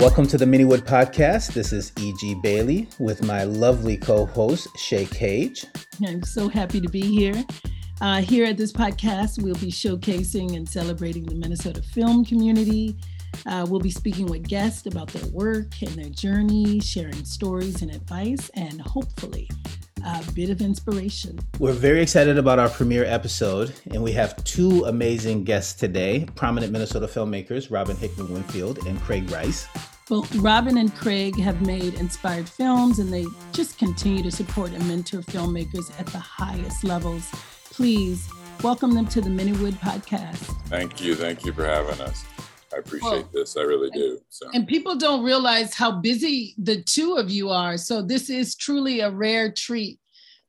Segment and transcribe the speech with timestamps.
[0.00, 1.52] Welcome to the Miniwood Podcast.
[1.52, 2.36] This is E.G.
[2.36, 5.66] Bailey with my lovely co host, Shay Cage.
[6.02, 7.44] I'm so happy to be here.
[8.00, 12.96] Uh, here at this podcast, we'll be showcasing and celebrating the Minnesota film community.
[13.44, 17.90] Uh, we'll be speaking with guests about their work and their journey, sharing stories and
[17.90, 19.50] advice, and hopefully
[20.02, 21.38] a bit of inspiration.
[21.58, 26.72] We're very excited about our premiere episode, and we have two amazing guests today prominent
[26.72, 29.68] Minnesota filmmakers, Robin Hickman Winfield and Craig Rice.
[30.10, 34.86] Both Robin and Craig have made inspired films, and they just continue to support and
[34.88, 37.30] mentor filmmakers at the highest levels
[37.80, 38.28] please
[38.62, 40.54] welcome them to the Miniwood podcast.
[40.66, 41.14] Thank you.
[41.14, 42.24] Thank you for having us.
[42.74, 43.56] I appreciate well, this.
[43.56, 44.18] I really do.
[44.28, 44.50] So.
[44.52, 47.76] And people don't realize how busy the two of you are.
[47.76, 49.98] So this is truly a rare treat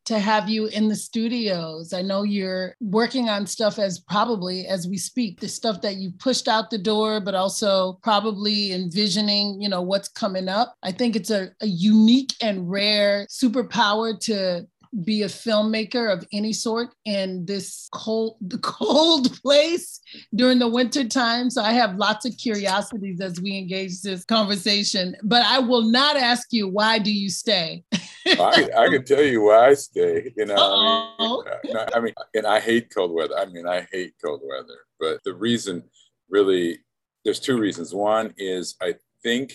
[0.05, 1.93] to have you in the studios.
[1.93, 6.11] I know you're working on stuff as probably as we speak, the stuff that you
[6.19, 10.75] pushed out the door, but also probably envisioning, you know, what's coming up.
[10.83, 14.67] I think it's a, a unique and rare superpower to
[15.03, 20.01] be a filmmaker of any sort in this cold the cold place
[20.35, 21.49] during the winter time.
[21.49, 26.17] So i have lots of curiosities as we engage this conversation but i will not
[26.17, 27.83] ask you why do you stay?
[28.25, 32.45] I, I can tell you why i stay you know I mean, I mean and
[32.45, 33.37] i hate cold weather.
[33.37, 35.83] I mean i hate cold weather but the reason
[36.29, 36.79] really
[37.23, 37.93] there's two reasons.
[37.93, 39.53] One is i think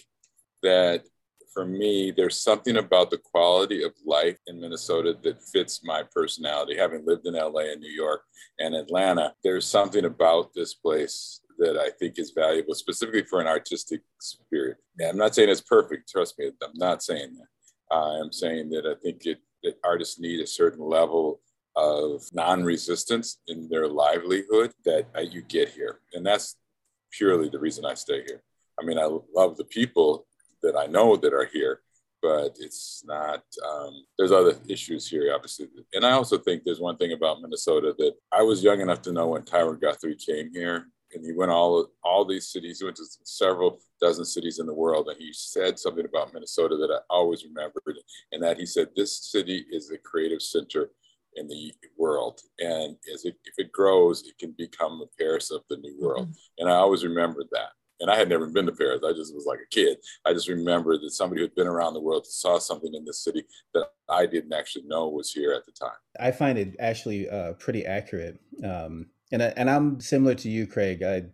[0.62, 1.04] that
[1.56, 6.76] for me, there's something about the quality of life in Minnesota that fits my personality.
[6.76, 8.24] Having lived in LA and New York
[8.58, 13.46] and Atlanta, there's something about this place that I think is valuable, specifically for an
[13.46, 14.76] artistic spirit.
[14.98, 17.96] And I'm not saying it's perfect, trust me, I'm not saying that.
[17.96, 21.40] I'm saying that I think it, that artists need a certain level
[21.74, 26.00] of non-resistance in their livelihood that uh, you get here.
[26.12, 26.56] And that's
[27.12, 28.42] purely the reason I stay here.
[28.78, 30.25] I mean, I love the people
[30.62, 31.80] that I know that are here,
[32.22, 35.68] but it's not, um, there's other issues here, obviously.
[35.92, 39.12] And I also think there's one thing about Minnesota that I was young enough to
[39.12, 42.80] know when Tyrone Guthrie came here and he went all all these cities.
[42.80, 46.76] He went to several dozen cities in the world, and he said something about Minnesota
[46.76, 47.96] that I always remembered,
[48.32, 50.90] and that he said this city is the creative center
[51.36, 55.62] in the world, and as it, if it grows, it can become the Paris of
[55.68, 56.28] the new world.
[56.28, 56.62] Mm-hmm.
[56.62, 57.70] And I always remembered that
[58.00, 59.02] and I had never been to Paris.
[59.06, 59.98] I just was like a kid.
[60.24, 63.44] I just remember that somebody who'd been around the world saw something in the city
[63.74, 65.96] that I didn't actually know was here at the time.
[66.20, 68.38] I find it actually uh, pretty accurate.
[68.62, 71.02] Um, and, I, and I'm similar to you, Craig.
[71.02, 71.24] I,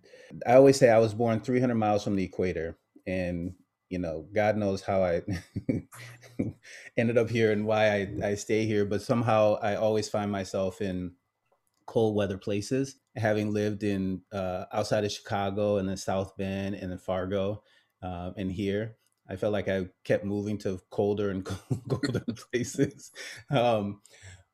[0.46, 2.78] I always say I was born 300 miles from the equator.
[3.06, 3.54] And,
[3.90, 5.22] you know, God knows how I
[6.96, 8.84] ended up here and why I, I stay here.
[8.84, 11.12] But somehow I always find myself in
[11.86, 12.96] cold weather places.
[13.16, 17.62] Having lived in uh, outside of Chicago and then South Bend and then Fargo
[18.02, 18.96] uh, and here,
[19.28, 21.44] I felt like I kept moving to colder and
[21.88, 23.12] colder places.
[23.50, 24.00] Um,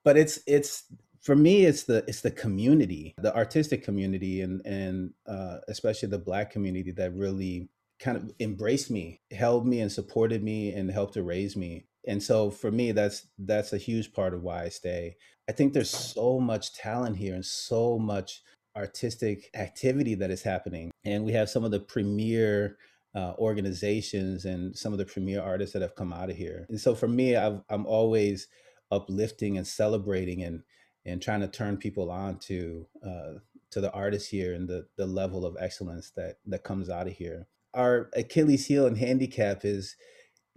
[0.04, 0.84] but it's it's
[1.20, 6.18] for me it's the it's the community, the artistic community, and and uh, especially the
[6.18, 7.68] Black community that really
[7.98, 12.22] kind of embraced me, held me, and supported me, and helped to raise me and
[12.22, 15.16] so for me that's that's a huge part of why i stay.
[15.48, 18.42] I think there's so much talent here and so much
[18.76, 22.76] artistic activity that is happening and we have some of the premier
[23.14, 26.66] uh, organizations and some of the premier artists that have come out of here.
[26.69, 28.48] And so for me i am always
[28.91, 30.62] uplifting and celebrating and
[31.04, 33.34] and trying to turn people on to uh,
[33.70, 37.14] to the artists here and the the level of excellence that that comes out of
[37.14, 37.47] here.
[37.75, 39.97] Our achilles heel and handicap is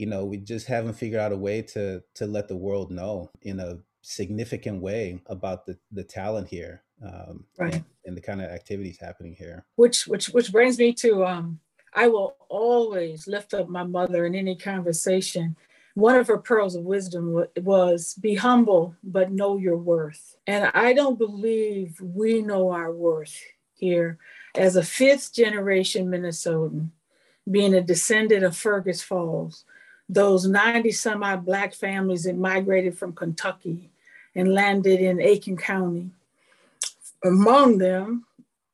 [0.02, 3.30] you know we just haven't figured out a way to to let the world know
[3.44, 7.76] in a significant way about the the talent here um, right.
[7.76, 9.64] and, and the kind of activities happening here.
[9.76, 11.60] Which which which brings me to um
[11.94, 15.56] i will always lift up my mother in any conversation.
[15.94, 20.36] One of her pearls of wisdom was be humble but know your worth.
[20.48, 23.38] And i don't believe we know our worth
[23.76, 24.18] here.
[24.56, 26.90] As a fifth generation minnesotan
[27.50, 29.64] being a descendant of fergus falls
[30.12, 33.90] those 90 some odd Black families that migrated from Kentucky
[34.36, 36.10] and landed in Aiken County.
[37.24, 38.26] Among them,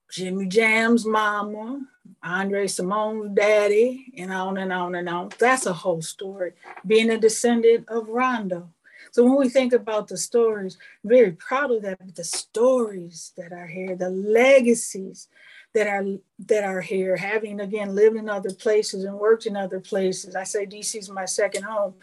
[0.10, 1.82] Jimmy Jam's mama,
[2.24, 5.30] Andre Cymone's daddy, and on and on and on.
[5.38, 6.54] That's a whole story,
[6.86, 8.70] being a descendant of Rondo.
[9.12, 13.32] So when we think about the stories, I'm very proud of that, but the stories
[13.38, 15.28] that are here, the legacies
[15.78, 16.06] that are
[16.40, 20.36] that are here, having again lived in other places and worked in other places.
[20.36, 21.94] I say DC is my second home,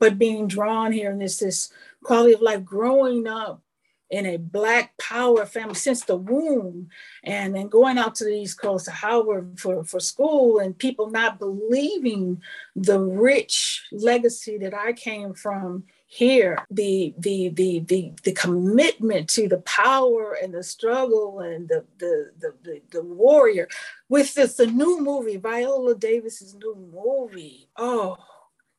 [0.00, 1.72] but being drawn here and this this
[2.02, 3.62] quality of life, growing up
[4.10, 6.88] in a black power family since the womb
[7.22, 11.08] and then going out to the east coast to howard for, for school and people
[11.08, 12.42] not believing
[12.74, 19.46] the rich legacy that i came from here the the the the, the commitment to
[19.46, 23.68] the power and the struggle and the the the, the, the warrior.
[24.08, 27.68] With this the new movie viola davis's new movie.
[27.76, 28.16] Oh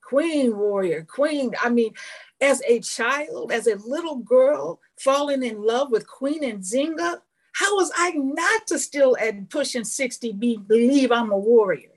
[0.04, 1.54] queen warrior queen.
[1.63, 1.94] I mean
[2.42, 7.22] as a child as a little girl falling in love with queen Nzinga.
[7.54, 11.90] how was i not to still at pushing 60 be, believe i'm a warrior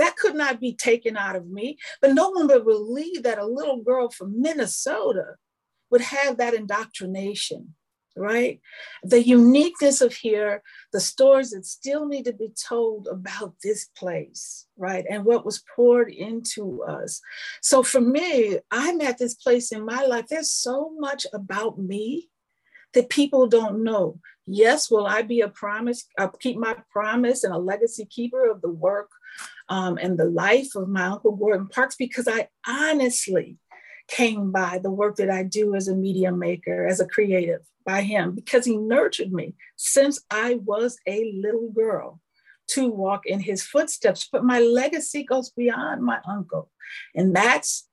[0.00, 1.76] that could not be taken out of me.
[2.00, 5.36] But no one would believe that a little girl from Minnesota
[5.90, 7.74] would have that indoctrination,
[8.16, 8.62] right?
[9.02, 10.62] The uniqueness of here,
[10.94, 15.04] the stories that still need to be told about this place, right?
[15.10, 17.20] And what was poured into us.
[17.60, 22.30] So for me, I'm at this place in my life, there's so much about me
[22.94, 24.18] that people don't know.
[24.46, 28.62] Yes, will I be a promise, I'll keep my promise and a legacy keeper of
[28.62, 29.10] the work
[29.70, 33.56] um, and the life of my Uncle Gordon Parks because I honestly
[34.08, 38.02] came by the work that I do as a media maker, as a creative, by
[38.02, 42.20] him because he nurtured me since I was a little girl
[42.70, 44.28] to walk in his footsteps.
[44.30, 46.70] But my legacy goes beyond my uncle.
[47.14, 47.88] And that's,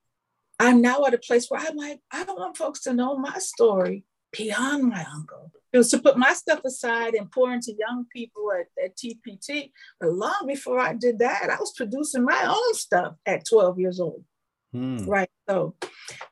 [0.58, 3.38] I'm now at a place where I'm like, I don't want folks to know my
[3.38, 5.52] story beyond my uncle.
[5.72, 9.72] It was to put my stuff aside and pour into young people at, at TPT.
[10.00, 14.00] But long before I did that, I was producing my own stuff at 12 years
[14.00, 14.24] old.
[14.72, 15.04] Hmm.
[15.06, 15.30] Right.
[15.48, 15.74] So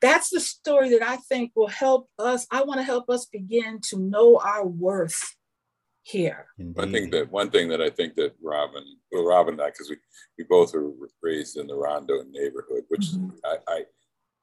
[0.00, 2.46] that's the story that I think will help us.
[2.50, 5.36] I want to help us begin to know our worth
[6.02, 6.46] here.
[6.58, 6.92] Indeed.
[6.92, 9.96] think that one thing that I think that Robin, well, Robin and I, because we,
[10.38, 10.92] we both were
[11.22, 13.30] raised in the Rondo neighborhood, which mm-hmm.
[13.44, 13.84] I, I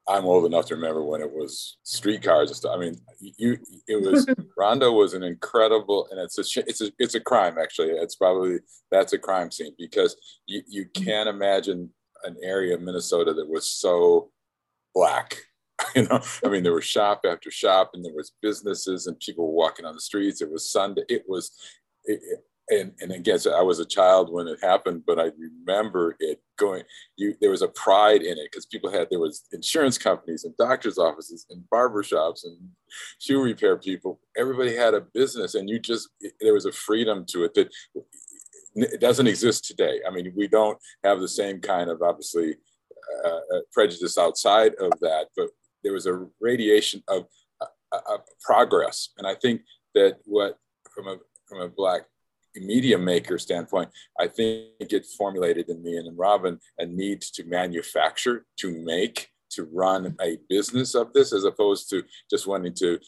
[0.08, 2.76] I'm old enough to remember when it was streetcars and stuff.
[2.76, 3.58] I mean, you
[3.88, 4.28] it was
[4.58, 7.90] Rondo was an incredible, and it's a it's a it's a crime actually.
[7.90, 8.60] It's probably
[8.92, 10.16] that's a crime scene because
[10.46, 11.04] you you mm-hmm.
[11.04, 11.90] can't imagine
[12.26, 14.32] an area of Minnesota that was so
[14.94, 15.38] black.
[15.96, 19.46] You know, I mean, there was shop after shop, and there was businesses, and people
[19.46, 20.42] were walking on the streets.
[20.42, 21.04] It was Sunday.
[21.10, 21.52] It was
[22.06, 22.20] it,
[22.69, 26.42] and, and again, so I was a child when it happened, but I remember it
[26.57, 26.83] going,
[27.18, 30.56] you, there was a pride in it because people had, there was insurance companies and
[30.56, 32.57] doctor's offices and barber shops and
[33.19, 34.19] shoe repair people.
[34.38, 37.69] Everybody had a business and you just, it, there was a freedom to it that
[38.75, 40.00] it doesn't exist today.
[40.07, 42.56] I mean, we don't have the same kind of obviously
[43.25, 45.50] uh, uh prejudice outside of that, but
[45.83, 47.25] there was a radiation of,
[47.60, 49.10] uh, uh, of progress.
[49.18, 49.62] And I think
[49.95, 50.57] that what,
[50.95, 52.04] from a, from a Black
[52.62, 53.90] media maker standpoint,
[54.20, 59.30] I think it's formulated in me and in Robin a need to manufacture, to make,
[59.52, 63.00] to run a business of this, as opposed to just wanting to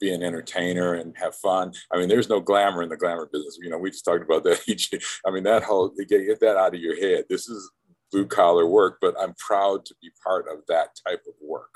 [0.00, 1.72] be an entertainer and have fun.
[1.92, 3.58] I mean, there's no glamour in the glamour business.
[3.62, 4.60] You know, we just talked about that.
[5.26, 7.24] I mean, that whole get, get that out of your head.
[7.28, 7.70] This is
[8.12, 11.72] blue collar work, but I'm proud to be part of that type of work.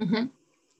[0.00, 0.26] Mm-hmm.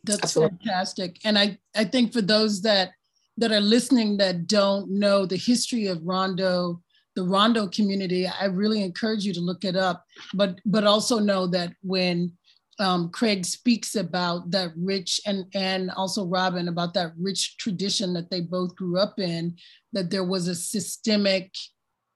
[0.04, 1.18] That's fantastic.
[1.24, 2.90] And I, I think for those that
[3.36, 6.80] that are listening that don't know the history of Rondo,
[7.16, 10.04] the Rondo community, I really encourage you to look it up.
[10.34, 12.32] But but also know that when
[12.78, 18.30] um, Craig speaks about that rich and and also Robin about that rich tradition that
[18.30, 19.56] they both grew up in,
[19.92, 21.52] that there was a systemic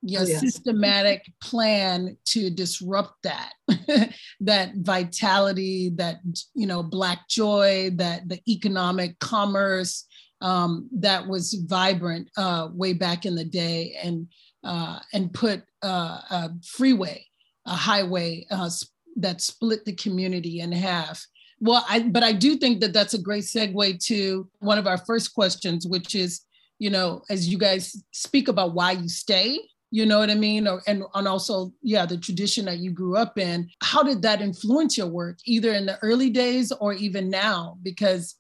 [0.03, 0.41] yeah, oh, yes.
[0.41, 3.53] systematic plan to disrupt that
[4.41, 6.21] that vitality that
[6.55, 10.07] you know black joy that the economic commerce
[10.41, 14.29] um, that was vibrant uh, way back in the day and
[14.65, 17.25] uh, and put uh, a freeway,
[17.67, 18.69] a highway uh,
[19.17, 21.25] that split the community in half.
[21.61, 24.99] Well, I, but I do think that that's a great segue to one of our
[24.99, 26.43] first questions, which is,
[26.79, 29.59] you know, as you guys speak about why you stay,
[29.91, 30.69] you know what I mean?
[30.69, 34.41] Or, and, and also, yeah, the tradition that you grew up in, how did that
[34.41, 37.79] influence your work, either in the early days or even now?
[37.83, 38.37] Because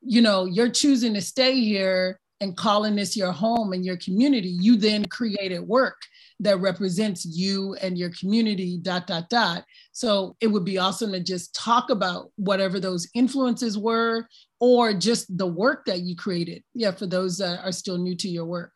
[0.00, 4.48] you know, you're choosing to stay here and calling this your home and your community,
[4.48, 5.96] you then created work
[6.40, 9.64] that represents you and your community, dot, dot, dot.
[9.92, 14.28] So it would be awesome to just talk about whatever those influences were
[14.60, 16.62] or just the work that you created.
[16.74, 18.72] Yeah, for those that are still new to your work.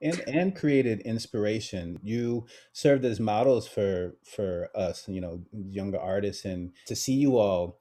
[0.00, 2.00] And, and created inspiration.
[2.02, 7.36] You served as models for for us, you know, younger artists, and to see you
[7.38, 7.78] all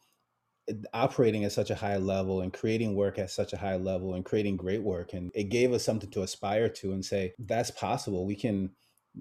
[0.94, 4.26] operating at such a high level and creating work at such a high level and
[4.26, 8.26] creating great work and it gave us something to aspire to and say that's possible.
[8.26, 8.72] We can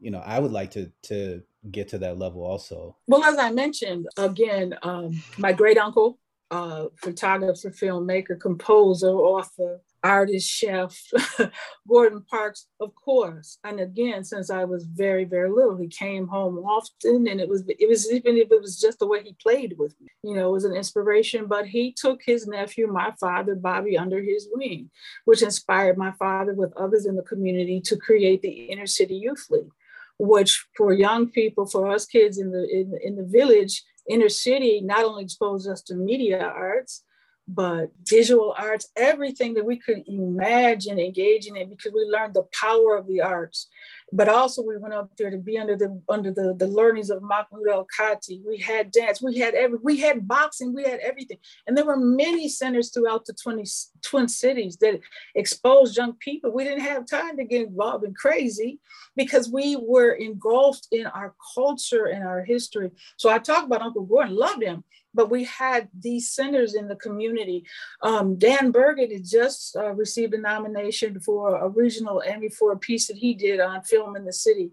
[0.01, 2.97] you know i would like to to get to that level also.
[3.09, 6.19] Well as i mentioned again um, my great uncle
[6.51, 10.99] uh, photographer, filmmaker, composer, author, artist, chef,
[11.89, 13.59] Gordon Parks, of course.
[13.65, 17.65] And again, since I was very, very little, he came home often, and it was
[17.69, 20.49] it was even if it was just the way he played with me, you know,
[20.49, 21.47] it was an inspiration.
[21.47, 24.91] But he took his nephew, my father, Bobby, under his wing,
[25.25, 29.47] which inspired my father with others in the community to create the Inner City Youth
[29.51, 29.73] League,
[30.19, 34.81] which for young people, for us kids in the in, in the village, inner city,
[34.81, 37.05] not only exposed us to media arts
[37.53, 42.97] but visual arts, everything that we could imagine engaging in because we learned the power
[42.97, 43.69] of the arts.
[44.13, 47.23] But also we went up there to be under the under the, the learnings of
[47.23, 48.41] Mahmoud El Kati.
[48.47, 51.39] We had dance, we had every we had boxing, we had everything.
[51.67, 53.65] And there were many centers throughout the 20
[54.03, 55.01] twin cities that
[55.35, 56.53] exposed young people.
[56.53, 58.79] We didn't have time to get involved in crazy
[59.17, 62.91] because we were engulfed in our culture and our history.
[63.17, 66.97] So I talk about Uncle Gordon, loved him, but we had these centers in the
[66.97, 67.65] community.
[68.03, 72.79] Um, Dan Burgett had just uh, received a nomination for a regional Emmy for a
[72.79, 74.71] piece that he did on film in the city.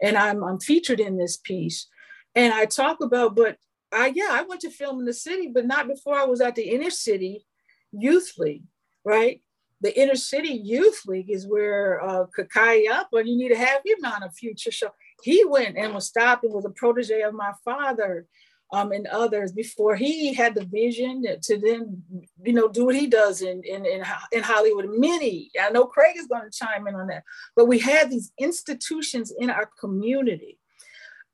[0.00, 1.88] And I'm, I'm featured in this piece.
[2.34, 3.58] And I talk about, but
[3.92, 6.54] I, yeah, I went to film in the city, but not before I was at
[6.54, 7.46] the inner city
[7.92, 8.64] youth league,
[9.04, 9.42] right?
[9.82, 13.82] The inner city youth league is where uh, Kakai up, and you need to have
[13.84, 14.90] him on a future show.
[15.22, 18.26] He went and was stopped and was a protege of my father
[18.72, 22.02] um, and others before he had the vision to then,
[22.42, 24.88] you know, do what he does in, in, in, in Hollywood.
[24.90, 28.32] Many, I know Craig is going to chime in on that, but we had these
[28.38, 30.58] institutions in our community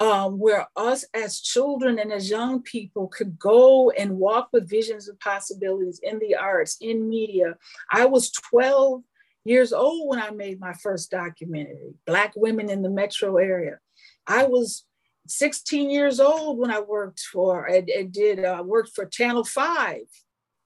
[0.02, 5.08] um, where us as children and as young people could go and walk with visions
[5.08, 7.54] of possibilities in the arts, in media.
[7.90, 9.02] I was 12
[9.44, 13.78] years old when I made my first documentary, Black Women in the Metro Area.
[14.26, 14.84] I was
[15.26, 20.00] 16 years old when I worked for, I, I did, uh, worked for Channel 5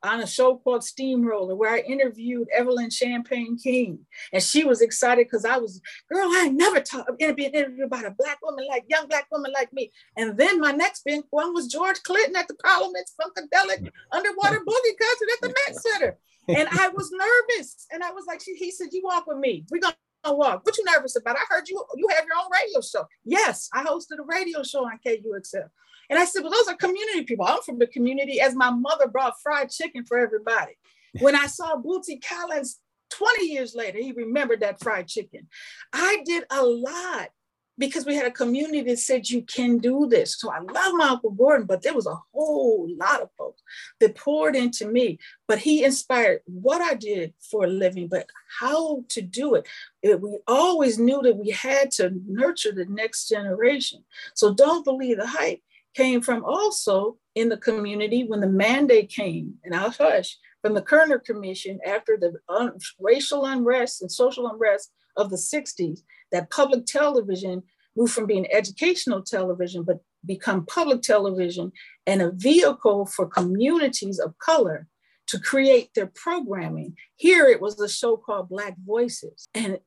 [0.03, 4.01] on a show called Steamroller, where I interviewed Evelyn Champagne King.
[4.33, 7.55] And she was excited because I was, girl, I never talk, I'm gonna be an
[7.55, 9.91] interview about a black woman like, young black woman like me.
[10.17, 14.99] And then my next big one was George Clinton at the Parliament's Funkadelic Underwater Boogie
[15.01, 16.19] Concert at the Met Center.
[16.49, 17.87] And I was nervous.
[17.93, 19.65] And I was like, she, he said, you walk with me.
[19.71, 19.97] We're gonna
[20.33, 20.65] walk.
[20.65, 21.37] What you nervous about?
[21.37, 23.07] I heard you you have your own radio show.
[23.25, 25.69] Yes, I hosted a radio show on KUXL.
[26.09, 27.47] And I said, well, those are community people.
[27.47, 30.73] I'm from the community as my mother brought fried chicken for everybody.
[31.21, 32.79] When I saw Bootsy Collins
[33.11, 35.49] 20 years later, he remembered that fried chicken.
[35.91, 37.31] I did a lot
[37.79, 40.39] because we had a community that said you can do this.
[40.39, 43.63] So I love my Uncle Gordon, but there was a whole lot of folks
[44.01, 45.19] that poured into me.
[45.47, 48.29] But he inspired what I did for a living, but
[48.61, 49.67] how to do it.
[50.03, 50.21] it.
[50.21, 54.05] We always knew that we had to nurture the next generation.
[54.35, 55.61] So don't believe the hype
[55.95, 60.83] came from also in the community when the mandate came, and I'll hush, from the
[60.83, 66.01] Kerner Commission after the un- racial unrest and social unrest of the 60s
[66.37, 67.63] that public television
[67.97, 71.73] moved from being educational television, but become public television
[72.07, 74.87] and a vehicle for communities of color
[75.29, 76.95] to create their programming.
[77.17, 79.49] Here it was a show called Black Voices.
[79.55, 79.79] And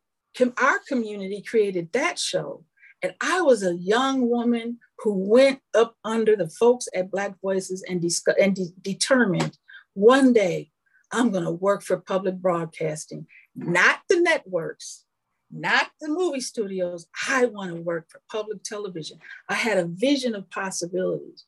[0.57, 2.65] our community created that show.
[3.03, 7.83] And I was a young woman who went up under the folks at Black Voices
[7.87, 8.03] and,
[8.39, 9.57] and de- determined
[9.93, 10.71] one day
[11.11, 15.05] I'm going to work for public broadcasting, not the networks,
[15.51, 17.07] not the movie studios.
[17.27, 19.19] I want to work for public television.
[19.47, 21.45] I had a vision of possibilities.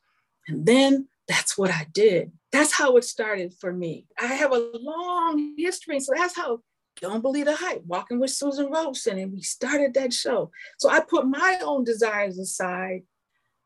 [0.48, 2.32] And then that's what I did.
[2.52, 4.06] That's how it started for me.
[4.20, 6.00] I have a long history.
[6.00, 6.60] So that's how
[7.00, 10.52] Don't Believe the Hype, walking with Susan Robeson, and we started that show.
[10.78, 13.04] So I put my own desires aside,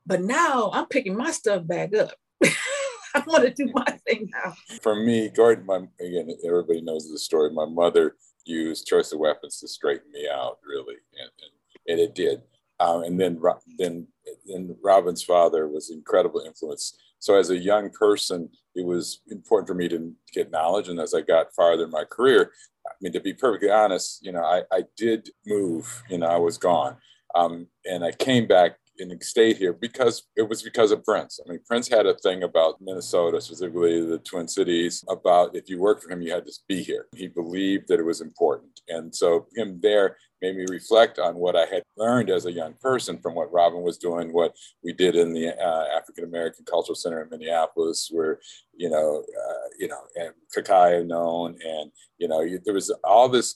[0.06, 2.12] but now I'm picking my stuff back up.
[2.44, 4.54] I want to do my thing now.
[4.82, 7.52] For me, Gordon, my, again, everybody knows the story.
[7.52, 8.16] My mother
[8.46, 11.52] use choice of weapons to straighten me out, really, and, and,
[11.88, 12.42] and it did.
[12.80, 13.40] Um, and then,
[13.78, 14.08] then,
[14.46, 16.98] then Robin's father was incredible influence.
[17.20, 20.90] So as a young person, it was important for me to get knowledge.
[20.90, 22.52] And as I got farther in my career,
[22.86, 26.04] I mean, to be perfectly honest, you know, I, I did move.
[26.10, 26.98] You know, I was gone,
[27.34, 31.40] um, and I came back and stayed here because it was because of Prince.
[31.44, 35.80] I mean, Prince had a thing about Minnesota, specifically the Twin Cities, about if you
[35.80, 37.08] worked for him, you had to be here.
[37.16, 38.80] He believed that it was important.
[38.88, 42.74] And so him there made me reflect on what I had learned as a young
[42.82, 46.96] person from what Robin was doing, what we did in the uh, African American Cultural
[46.96, 48.40] Center in Minneapolis, where,
[48.76, 53.56] you know, uh, you know, and Kakai known, and, you know, there was all this,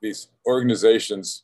[0.00, 1.42] these organizations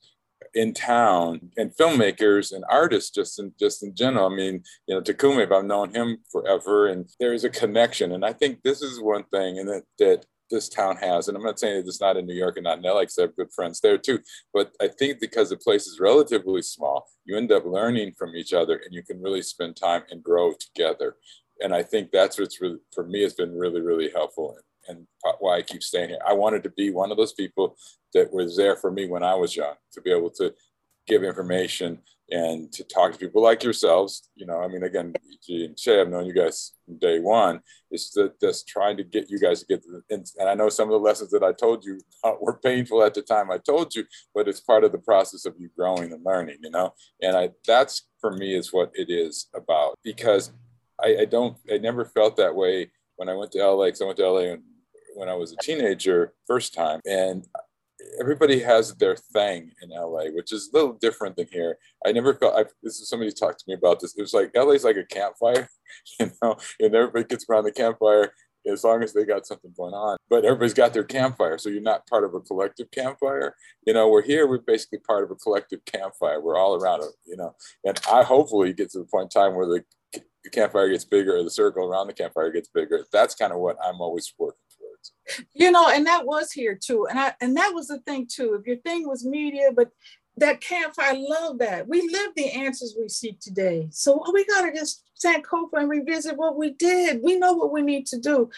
[0.54, 4.30] in town and filmmakers and artists just in just in general.
[4.30, 8.12] I mean, you know, Takumi, I've known him forever and there is a connection.
[8.12, 11.42] And I think this is one thing and that, that this town has, and I'm
[11.42, 13.36] not saying that it's not in New York and not in LA, because I have
[13.36, 14.20] good friends there too.
[14.52, 18.52] But I think because the place is relatively small, you end up learning from each
[18.52, 21.16] other and you can really spend time and grow together.
[21.60, 24.56] And I think that's what's really, for me, has been really, really helpful
[24.88, 25.06] and
[25.38, 26.18] why I keep staying here.
[26.26, 27.76] I wanted to be one of those people
[28.12, 30.54] that was there for me when I was young, to be able to
[31.06, 32.00] give information
[32.30, 34.30] and to talk to people like yourselves.
[34.34, 35.14] You know, I mean, again,
[35.46, 37.60] G and Shay, I've known you guys from day one.
[37.90, 40.70] It's that just trying to get you guys to get the, and, and I know
[40.70, 42.00] some of the lessons that I told you
[42.40, 45.54] were painful at the time I told you, but it's part of the process of
[45.58, 46.94] you growing and learning, you know?
[47.20, 50.52] And I, that's for me is what it is about because
[51.02, 54.06] I, I don't, I never felt that way when I went to LA, because I
[54.06, 54.56] went to LA
[55.14, 57.00] when I was a teenager first time.
[57.06, 57.46] And
[58.20, 61.78] everybody has their thing in LA, which is a little different than here.
[62.06, 64.14] I never felt I, this is somebody talked to me about this.
[64.16, 65.68] It was like LA's like a campfire,
[66.20, 68.32] you know, and everybody gets around the campfire
[68.66, 70.16] as long as they got something going on.
[70.30, 73.54] But everybody's got their campfire, so you're not part of a collective campfire.
[73.86, 74.46] You know, we're here.
[74.46, 76.40] We're basically part of a collective campfire.
[76.40, 77.10] We're all around it.
[77.26, 77.54] You know,
[77.84, 81.36] and I hopefully get to the point in time where the, the campfire gets bigger,
[81.36, 83.04] or the circle around the campfire gets bigger.
[83.12, 84.58] That's kind of what I'm always working
[85.54, 88.54] you know and that was here too and i and that was the thing too
[88.54, 89.90] if your thing was media but
[90.36, 91.86] that campfire i love that.
[91.88, 93.88] We live the answers we seek today.
[93.90, 97.20] So we got to just sankofa and revisit what we did.
[97.22, 98.50] We know what we need to do.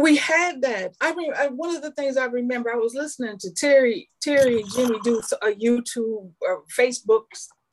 [0.00, 0.96] We had that.
[1.00, 4.70] I mean one of the things i remember i was listening to terry terry and
[4.72, 7.24] jimmy do a youtube or facebook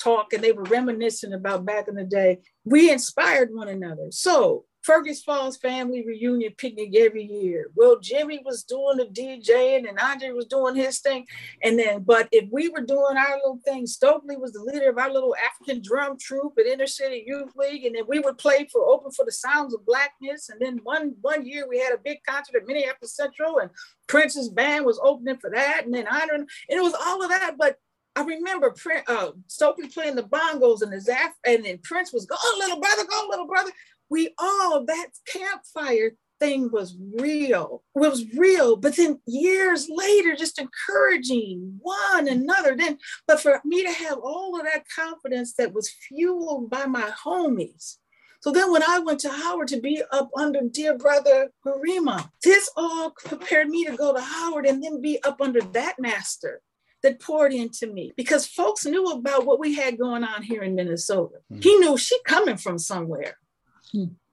[0.03, 2.39] talk and they were reminiscing about back in the day.
[2.65, 4.07] We inspired one another.
[4.11, 7.67] So Fergus Falls family reunion picnic every year.
[7.73, 11.25] Well, Jimmy was doing the DJing and Andre was doing his thing.
[11.63, 14.97] And then, but if we were doing our little thing, Stokely was the leader of
[14.97, 17.85] our little African drum troupe at Inner City Youth League.
[17.85, 20.49] And then we would play for Open for the Sounds of Blackness.
[20.49, 23.69] And then one, one year we had a big concert at Minneapolis Central and
[24.07, 25.83] Prince's band was opening for that.
[25.85, 27.55] And then Andre, and it was all of that.
[27.57, 27.77] But
[28.15, 28.75] I remember
[29.07, 33.05] uh, Stokely playing the bongos and the Zaf, and then Prince was go, little brother,
[33.09, 33.71] go, little brother
[34.13, 37.83] we all, that campfire thing was real.
[37.95, 38.75] It was real.
[38.75, 42.77] But then years later, just encouraging one another.
[42.77, 47.11] Then, but for me to have all of that confidence that was fueled by my
[47.25, 47.97] homies.
[48.41, 52.69] So then when I went to Howard to be up under dear brother Gerima, this
[52.77, 56.61] all prepared me to go to Howard and then be up under that master
[57.01, 60.75] that poured into me because folks knew about what we had going on here in
[60.75, 61.37] Minnesota.
[61.51, 61.61] Mm-hmm.
[61.61, 63.37] He knew she coming from somewhere.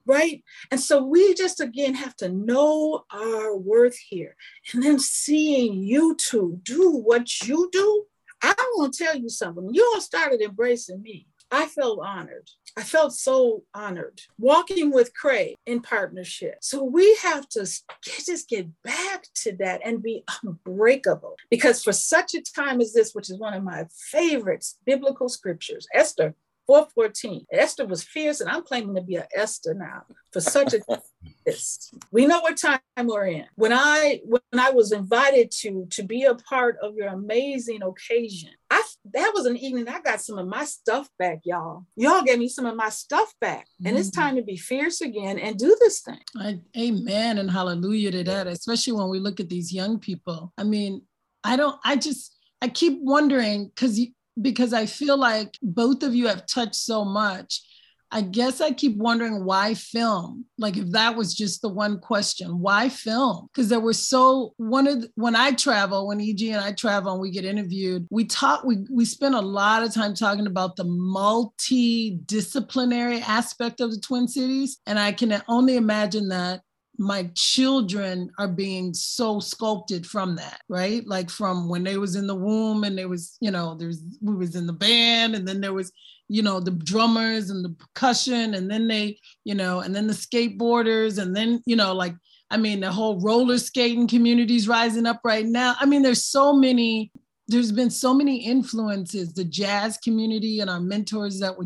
[0.05, 0.43] Right.
[0.71, 4.35] And so we just again have to know our worth here.
[4.73, 8.05] And then seeing you two do what you do,
[8.41, 9.69] I want to tell you something.
[9.71, 11.27] You all started embracing me.
[11.51, 12.49] I felt honored.
[12.77, 16.55] I felt so honored walking with Craig in partnership.
[16.61, 17.69] So we have to
[18.01, 23.13] just get back to that and be unbreakable because for such a time as this,
[23.13, 26.33] which is one of my favorites, biblical scriptures, Esther
[26.71, 27.47] 414.
[27.51, 30.79] Esther was fierce, and I'm claiming to be an Esther now for such a
[31.45, 31.93] this.
[32.13, 33.45] We know what time we're in.
[33.55, 38.51] When I when I was invited to to be a part of your amazing occasion,
[38.69, 38.81] I
[39.13, 41.87] that was an evening I got some of my stuff back, y'all.
[41.97, 43.97] Y'all gave me some of my stuff back, and mm-hmm.
[43.97, 46.21] it's time to be fierce again and do this thing.
[46.37, 48.47] I, amen and hallelujah to that.
[48.47, 50.53] Especially when we look at these young people.
[50.57, 51.01] I mean,
[51.43, 51.77] I don't.
[51.83, 53.99] I just I keep wondering because
[54.39, 57.61] because I feel like both of you have touched so much.
[58.13, 60.43] I guess I keep wondering why film?
[60.57, 63.47] Like if that was just the one question, why film?
[63.47, 67.13] Because there were so one of the, when I travel, when EG and I travel
[67.13, 70.75] and we get interviewed, we talk we we spend a lot of time talking about
[70.75, 74.79] the multidisciplinary aspect of the Twin Cities.
[74.85, 76.63] And I can only imagine that
[77.01, 81.05] my children are being so sculpted from that right?
[81.07, 84.35] Like from when they was in the womb and there was you know there's we
[84.35, 85.91] was in the band and then there was
[86.27, 90.13] you know the drummers and the percussion and then they you know and then the
[90.13, 92.15] skateboarders and then you know like
[92.51, 95.75] i mean the whole roller skating communities rising up right now.
[95.79, 97.11] I mean there's so many
[97.47, 99.33] there's been so many influences.
[99.33, 101.65] The jazz community and our mentors that were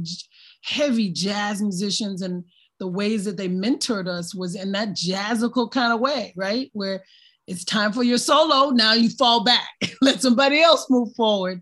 [0.64, 2.44] heavy jazz musicians and
[2.80, 6.70] the ways that they mentored us was in that jazzical kind of way, right?
[6.74, 7.04] Where
[7.48, 8.72] it's time for your solo.
[8.72, 9.70] Now you fall back,
[10.02, 11.62] let somebody else move forward.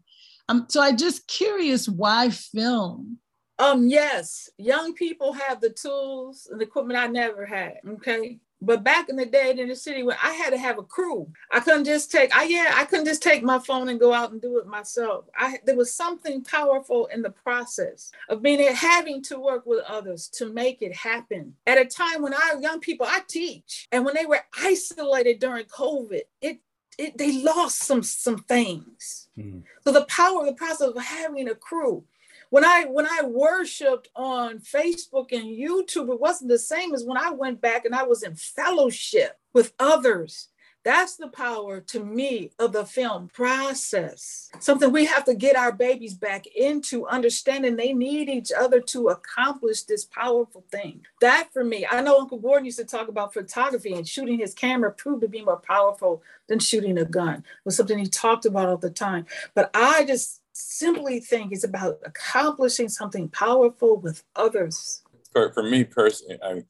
[0.49, 3.19] Um, so I just curious why film?
[3.59, 7.75] Um, yes, young people have the tools and equipment I never had.
[7.87, 8.39] Okay.
[8.65, 11.31] But back in the day in the city, when I had to have a crew,
[11.51, 12.35] I couldn't just take.
[12.35, 15.25] I yeah, I couldn't just take my phone and go out and do it myself.
[15.37, 20.29] I there was something powerful in the process of being having to work with others
[20.29, 21.55] to make it happen.
[21.67, 25.65] At a time when our young people, I teach, and when they were isolated during
[25.65, 26.59] COVID, it
[26.97, 29.29] it, they lost some some things.
[29.37, 29.59] Mm-hmm.
[29.83, 32.05] So the power of the process of having a crew.
[32.53, 37.17] When I when I worshipped on Facebook and YouTube, it wasn't the same as when
[37.17, 40.49] I went back and I was in fellowship with others
[40.83, 44.49] that's the power to me of the film process.
[44.59, 49.07] Something we have to get our babies back into understanding they need each other to
[49.07, 51.01] accomplish this powerful thing.
[51.21, 54.53] That for me, I know Uncle Gordon used to talk about photography and shooting his
[54.53, 57.35] camera proved to be more powerful than shooting a gun.
[57.35, 59.25] It was something he talked about all the time.
[59.55, 65.01] But I just simply think it's about accomplishing something powerful with others.
[65.31, 66.63] For, me personally, I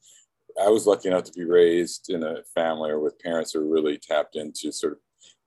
[0.62, 3.98] I was lucky enough to be raised in a family or with parents who really
[3.98, 4.98] tapped into sort of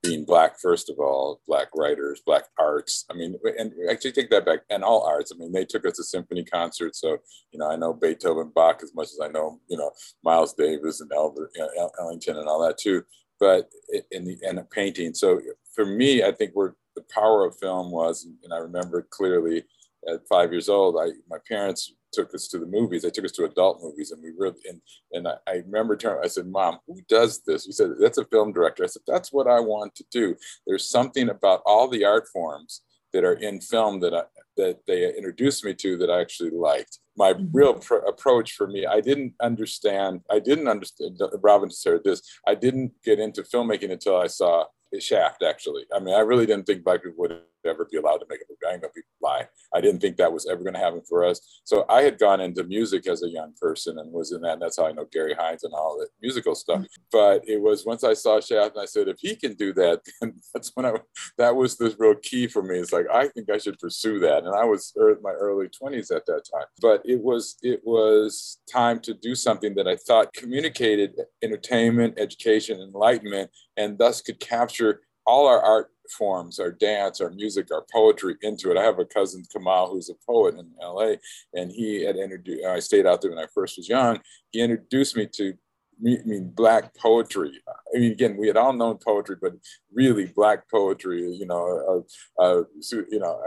[0.02, 3.04] being black first of all, black writers, black arts.
[3.10, 5.32] I mean, and actually take that back, and all arts.
[5.34, 7.18] I mean, they took us to symphony concerts, so
[7.50, 9.90] you know I know Beethoven, Bach as much as I know you know
[10.22, 13.02] Miles Davis and Albert you know, Ellington and all that too.
[13.40, 13.70] But
[14.10, 15.14] in the and painting.
[15.14, 15.40] So
[15.74, 19.64] for me, I think where the power of film was, and I remember clearly
[20.12, 23.02] at five years old, I my parents took us to the movies.
[23.02, 24.80] They took us to adult movies, and we really and
[25.12, 26.24] and I, I remember turning.
[26.24, 29.32] I said, "Mom, who does this?" He said, "That's a film director." I said, "That's
[29.32, 32.82] what I want to do." There's something about all the art forms
[33.12, 34.22] that are in film that I,
[34.56, 36.98] that they introduced me to that I actually liked.
[37.16, 37.46] My mm-hmm.
[37.52, 40.20] real pr- approach for me, I didn't understand.
[40.30, 41.20] I didn't understand.
[41.42, 42.22] Robin said this.
[42.46, 44.64] I didn't get into filmmaking until I saw
[44.98, 45.42] Shaft.
[45.42, 48.40] Actually, I mean, I really didn't think black people would ever be allowed to make
[48.40, 48.58] a movie.
[48.66, 49.46] I ain't gonna be lie.
[49.74, 51.60] I didn't think that was ever gonna happen for us.
[51.64, 54.54] So I had gone into music as a young person and was in that.
[54.54, 56.80] And that's how I know Gary Hines and all the musical stuff.
[56.80, 57.02] Mm-hmm.
[57.12, 60.00] But it was once I saw Shaft and I said, if he can do that,
[60.20, 60.94] then that's when I
[61.36, 62.78] that was the real key for me.
[62.78, 64.44] It's like I think I should pursue that.
[64.44, 66.66] And I was in my early 20s at that time.
[66.80, 72.80] But it was it was time to do something that I thought communicated entertainment, education,
[72.80, 78.36] enlightenment, and thus could capture all our art forms, our dance, our music, our poetry
[78.42, 78.76] into it.
[78.76, 81.14] I have a cousin, Kamal, who's a poet in LA,
[81.54, 84.20] and he had introduced, I stayed out there when I first was young.
[84.50, 85.54] He introduced me to
[86.00, 87.60] I mean, black poetry.
[87.68, 89.54] I mean, again, we had all known poetry, but
[89.92, 92.04] really black poetry, you know,
[92.38, 92.62] uh, uh,
[93.10, 93.42] you know,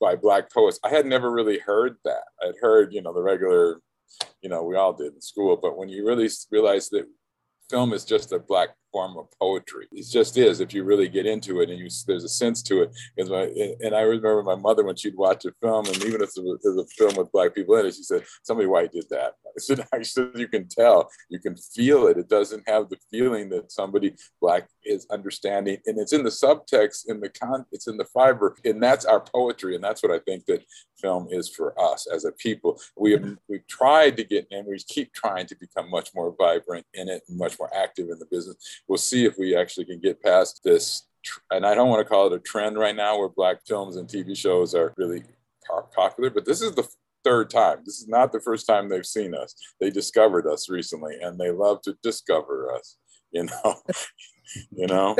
[0.00, 0.80] by black poets.
[0.82, 2.24] I had never really heard that.
[2.42, 3.80] I'd heard, you know, the regular,
[4.40, 7.06] you know, we all did in school, but when you really realize that
[7.70, 9.88] film is just a black form of poetry.
[9.92, 12.82] It just is if you really get into it and you there's a sense to
[12.82, 12.90] it.
[13.16, 16.64] and I remember my mother when she'd watch a film, and even if it was
[16.64, 19.34] a film with black people in it, she said somebody white did that.
[19.46, 22.18] I said, I said you can tell, you can feel it.
[22.18, 27.08] It doesn't have the feeling that somebody black is understanding, and it's in the subtext,
[27.08, 30.18] in the con, it's in the fiber, and that's our poetry, and that's what I
[30.20, 30.64] think that
[31.00, 32.80] film is for us as a people.
[32.96, 36.86] We have we've tried to get, and we keep trying to become much more vibrant
[36.94, 40.00] in it, and much more active in the business we'll see if we actually can
[40.00, 41.06] get past this.
[41.50, 44.08] And I don't want to call it a trend right now where black films and
[44.08, 45.22] TV shows are really
[45.94, 46.86] popular, but this is the
[47.24, 47.78] third time.
[47.84, 49.54] This is not the first time they've seen us.
[49.80, 52.96] They discovered us recently and they love to discover us,
[53.30, 53.74] you know.
[54.72, 55.16] you know.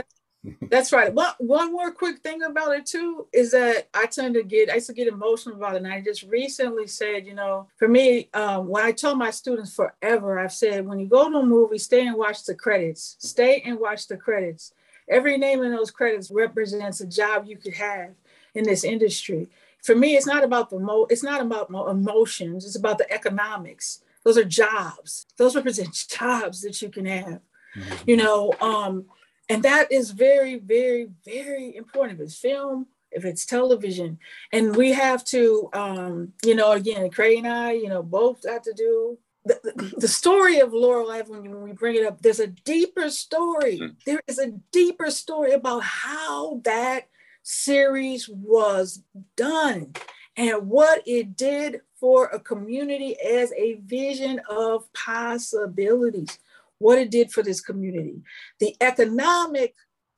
[0.62, 1.12] That's right.
[1.14, 4.74] One, one more quick thing about it too is that I tend to get I
[4.74, 5.82] used to get emotional about it.
[5.84, 9.74] And I just recently said, you know, for me, um, when I tell my students
[9.74, 13.16] forever, I've said when you go to a movie, stay and watch the credits.
[13.20, 14.72] Stay and watch the credits.
[15.08, 18.10] Every name in those credits represents a job you could have
[18.54, 19.48] in this industry.
[19.82, 24.02] For me, it's not about the mo it's not about emotions, it's about the economics.
[24.24, 25.26] Those are jobs.
[25.36, 27.40] Those represent jobs that you can have.
[27.76, 27.94] Mm-hmm.
[28.06, 29.06] You know, um,
[29.48, 32.20] and that is very, very, very important.
[32.20, 34.18] If it's film, if it's television,
[34.52, 38.62] and we have to, um, you know, again, Craig and I, you know, both have
[38.62, 42.46] to do the, the story of Laurel Avenue, when we bring it up, there's a
[42.46, 43.78] deeper story.
[43.78, 43.96] Mm.
[44.06, 47.08] There is a deeper story about how that
[47.42, 49.02] series was
[49.36, 49.94] done
[50.36, 56.38] and what it did for a community as a vision of possibilities
[56.82, 58.16] what it did for this community,
[58.60, 59.74] the economic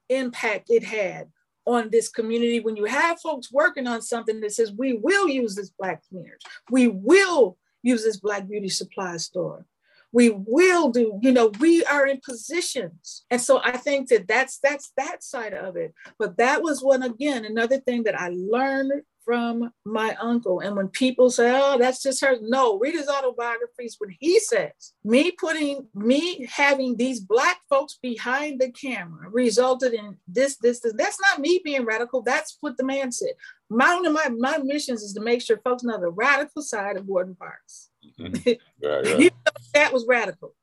[0.08, 1.28] impact it had
[1.66, 2.60] on this community.
[2.60, 6.40] When you have folks working on something that says we will use this black cleaners
[6.70, 9.66] we will use this black beauty supply store
[10.14, 14.58] we will do you know we are in positions and so i think that that's
[14.62, 19.02] that's that side of it but that was one again another thing that i learned
[19.24, 20.60] from my uncle.
[20.60, 23.96] And when people say, oh, that's just her, no, read his autobiographies.
[23.98, 30.16] When he says, me putting, me having these Black folks behind the camera resulted in
[30.28, 30.92] this, this, this.
[30.96, 32.22] That's not me being radical.
[32.22, 33.32] That's what the man said.
[33.70, 36.96] My, one of my, my missions is to make sure folks know the radical side
[36.96, 37.90] of Gordon Parks.
[38.18, 38.52] Mm-hmm.
[38.86, 39.32] Right, right.
[39.74, 40.54] that was radical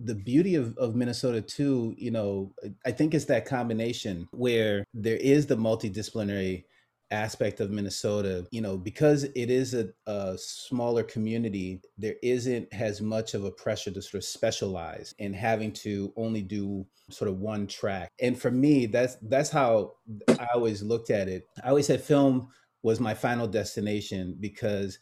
[0.00, 2.52] the beauty of, of Minnesota too, you know,
[2.86, 6.64] I think it's that combination where there is the multidisciplinary
[7.10, 13.00] aspect of Minnesota, you know, because it is a, a, smaller community, there isn't as
[13.00, 17.38] much of a pressure to sort of specialize in having to only do sort of
[17.38, 18.10] one track.
[18.20, 19.94] And for me, that's that's how
[20.28, 21.48] I always looked at it.
[21.64, 22.48] I always said film
[22.82, 24.98] was my final destination because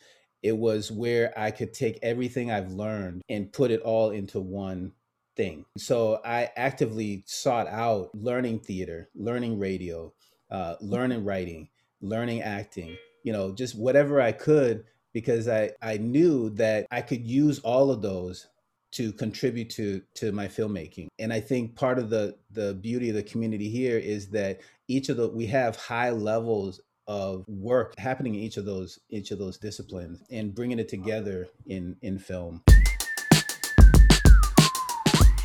[0.46, 4.92] it was where I could take everything I've learned and put it all into one
[5.37, 5.64] thing.
[5.76, 10.12] So I actively sought out learning theater, learning radio,
[10.50, 11.68] uh, learning writing
[12.00, 17.26] learning acting, you know, just whatever I could because I, I knew that I could
[17.26, 18.46] use all of those
[18.92, 21.09] to contribute to to my filmmaking.
[21.18, 25.09] And I think part of the the beauty of the community here is that each
[25.09, 29.38] of the we have high levels of work happening in each of those each of
[29.38, 32.62] those disciplines and bringing it together in in film.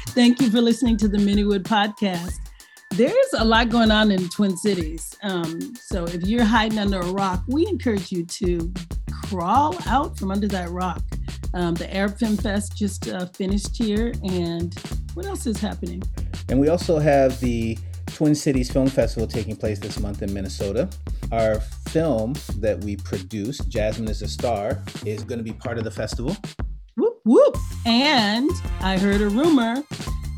[0.09, 2.39] Thank you for listening to the Manywood podcast
[2.91, 5.15] there's a lot going on in Twin Cities.
[5.23, 8.71] Um, so if you're hiding under a rock, we encourage you to
[9.11, 11.01] crawl out from under that rock.
[11.53, 14.77] Um, the Arab Film Fest just uh, finished here, and
[15.13, 16.03] what else is happening?
[16.49, 17.77] And we also have the
[18.15, 20.89] Twin Cities Film Festival taking place this month in Minnesota.
[21.31, 25.83] Our film that we produced, Jasmine is a Star, is going to be part of
[25.83, 26.35] the festival.
[26.97, 27.57] Whoop, whoop.
[27.85, 28.49] And
[28.81, 29.83] I heard a rumor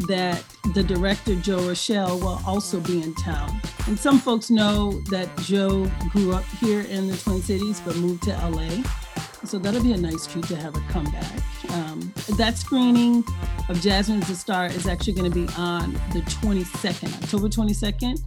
[0.08, 3.62] that the director Joe Rochelle will also be in town.
[3.88, 8.24] And some folks know that Joe grew up here in the Twin Cities but moved
[8.24, 8.84] to LA.
[9.46, 11.72] So that'll be a nice treat to have her come back.
[11.72, 13.24] Um, that screening
[13.70, 18.20] of Jasmine is a Star is actually going to be on the 22nd, October 22nd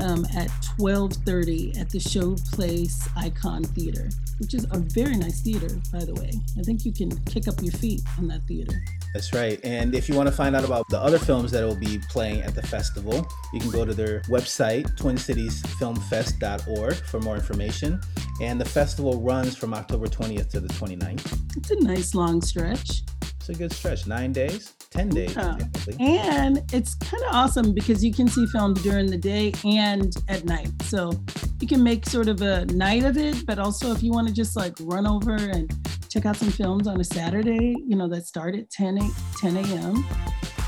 [0.00, 0.48] um, at
[0.78, 6.32] 12:30 at the Showplace Icon Theater, which is a very nice theater, by the way.
[6.58, 8.82] I think you can kick up your feet in that theater.
[9.14, 9.58] That's right.
[9.64, 12.42] And if you want to find out about the other films that will be playing
[12.42, 18.00] at the festival, you can go to their website, twincitiesfilmfest.org, for more information.
[18.42, 21.56] And the festival runs from October 20th to the 29th.
[21.56, 23.04] It's a nice long stretch.
[23.22, 24.08] It's a good stretch.
[24.08, 25.36] Nine days, 10 days.
[25.36, 25.58] Yeah.
[25.98, 30.44] And it's kind of awesome because you can see films during the day and at
[30.44, 30.70] night.
[30.82, 31.12] So
[31.60, 34.34] you can make sort of a night of it, but also if you want to
[34.34, 35.70] just like run over and
[36.14, 39.56] check out some films on a Saturday, you know, that start at 10, 8, 10
[39.56, 40.06] a.m.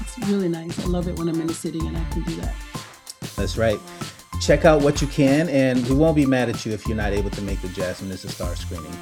[0.00, 0.76] It's really nice.
[0.80, 2.54] I love it when I'm in the city and I can do that.
[3.36, 3.78] That's right.
[4.40, 7.12] Check out what you can, and we won't be mad at you if you're not
[7.12, 8.92] able to make the Jasmine is a Star screening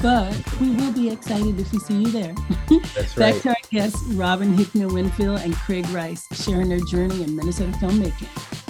[0.00, 2.34] but we will be excited if we see you there.
[2.94, 3.34] That's right.
[3.34, 7.72] Back to our guests, Robin Hickman Winfield and Craig Rice, sharing their journey in Minnesota
[7.72, 8.61] filmmaking.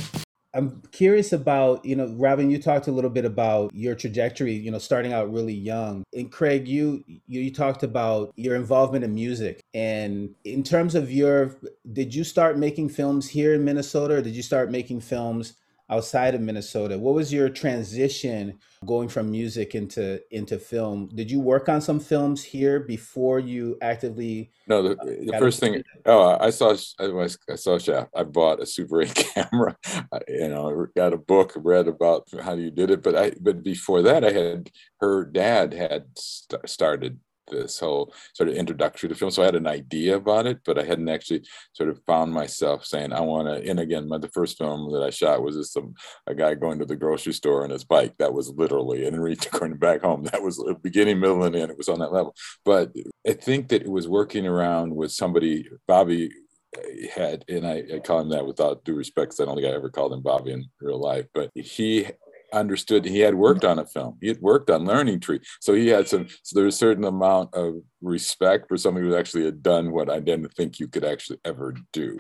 [0.55, 4.71] I'm curious about, you know, Robin, you talked a little bit about your trajectory, you
[4.71, 6.05] know, starting out really young.
[6.15, 9.61] And Craig, you you, you talked about your involvement in music.
[9.73, 11.57] And in terms of your
[11.93, 15.55] did you start making films here in Minnesota or did you start making films
[15.93, 16.99] outside of Minnesota.
[16.99, 21.11] What was your transition going from music into into film?
[21.15, 24.51] Did you work on some films here before you actively?
[24.67, 25.83] No, the, uh, the first thing.
[26.07, 28.11] Oh, I saw I, I saw Shaft.
[28.17, 29.77] I bought a Super 8 camera.
[30.11, 33.03] I, you know, got a book, read about how you did it.
[33.03, 38.49] But I but before that, I had her dad had st- started this whole sort
[38.49, 39.31] of introductory to film.
[39.31, 42.85] So I had an idea about it, but I hadn't actually sort of found myself
[42.85, 45.73] saying, I want to, and again, my, the first film that I shot was just
[45.73, 45.95] some,
[46.27, 48.15] a guy going to the grocery store on his bike.
[48.19, 50.25] That was literally, and returning back home.
[50.25, 51.71] That was beginning, middle, and end.
[51.71, 52.35] It was on that level.
[52.65, 52.93] But
[53.27, 56.31] I think that it was working around with somebody, Bobby
[56.77, 59.67] eh, had, and I, I, call him that without due respect, because I don't think
[59.67, 62.07] I ever called him Bobby in real life, but he
[62.53, 64.19] understood he had worked on a film.
[64.21, 65.41] He had worked on learning tree.
[65.61, 69.45] So he had some so there's a certain amount of respect for somebody who actually
[69.45, 72.19] had done what i didn't think you could actually ever do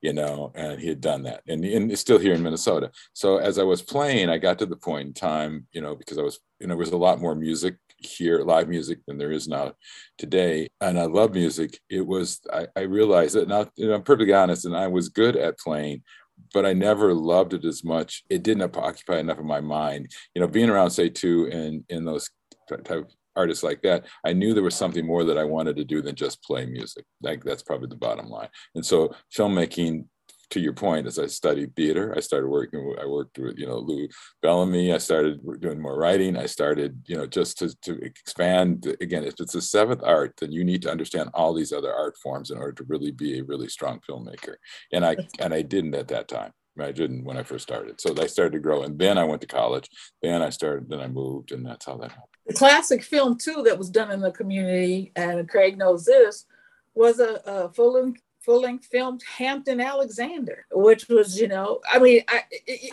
[0.00, 1.42] you know and he had done that.
[1.48, 2.90] And, and it's still here in minnesota.
[3.14, 6.18] So as i was playing i got to the point in time you know because
[6.18, 9.32] i was you know there was a lot more music here live music than there
[9.32, 9.72] is now
[10.18, 10.68] today.
[10.80, 11.80] And i love music.
[11.90, 15.08] It was i, I realized that now you know, i'm perfectly honest and i was
[15.08, 16.02] good at playing
[16.54, 18.22] but I never loved it as much.
[18.30, 20.10] It didn't occupy enough of my mind.
[20.34, 22.30] You know, being around say two and in those
[22.68, 25.84] type of artists like that, I knew there was something more that I wanted to
[25.84, 27.04] do than just play music.
[27.20, 28.48] Like that's probably the bottom line.
[28.76, 30.06] And so filmmaking
[30.54, 32.94] to your point, as I studied theater, I started working.
[33.00, 34.08] I worked with you know Lou
[34.40, 34.92] Bellamy.
[34.92, 36.36] I started doing more writing.
[36.36, 38.96] I started you know just to to expand.
[39.00, 42.16] Again, if it's a seventh art, then you need to understand all these other art
[42.22, 44.54] forms in order to really be a really strong filmmaker.
[44.92, 46.52] And I and I didn't at that time.
[46.78, 48.00] I didn't when I first started.
[48.00, 49.88] So I started to grow, and then I went to college.
[50.22, 50.88] Then I started.
[50.88, 52.28] Then I moved, and that's how that happened.
[52.46, 56.46] The classic film too that was done in the community, and Craig knows this,
[56.94, 57.96] was a, a full
[58.44, 62.42] full length film Hampton Alexander, which was, you know, I mean, I,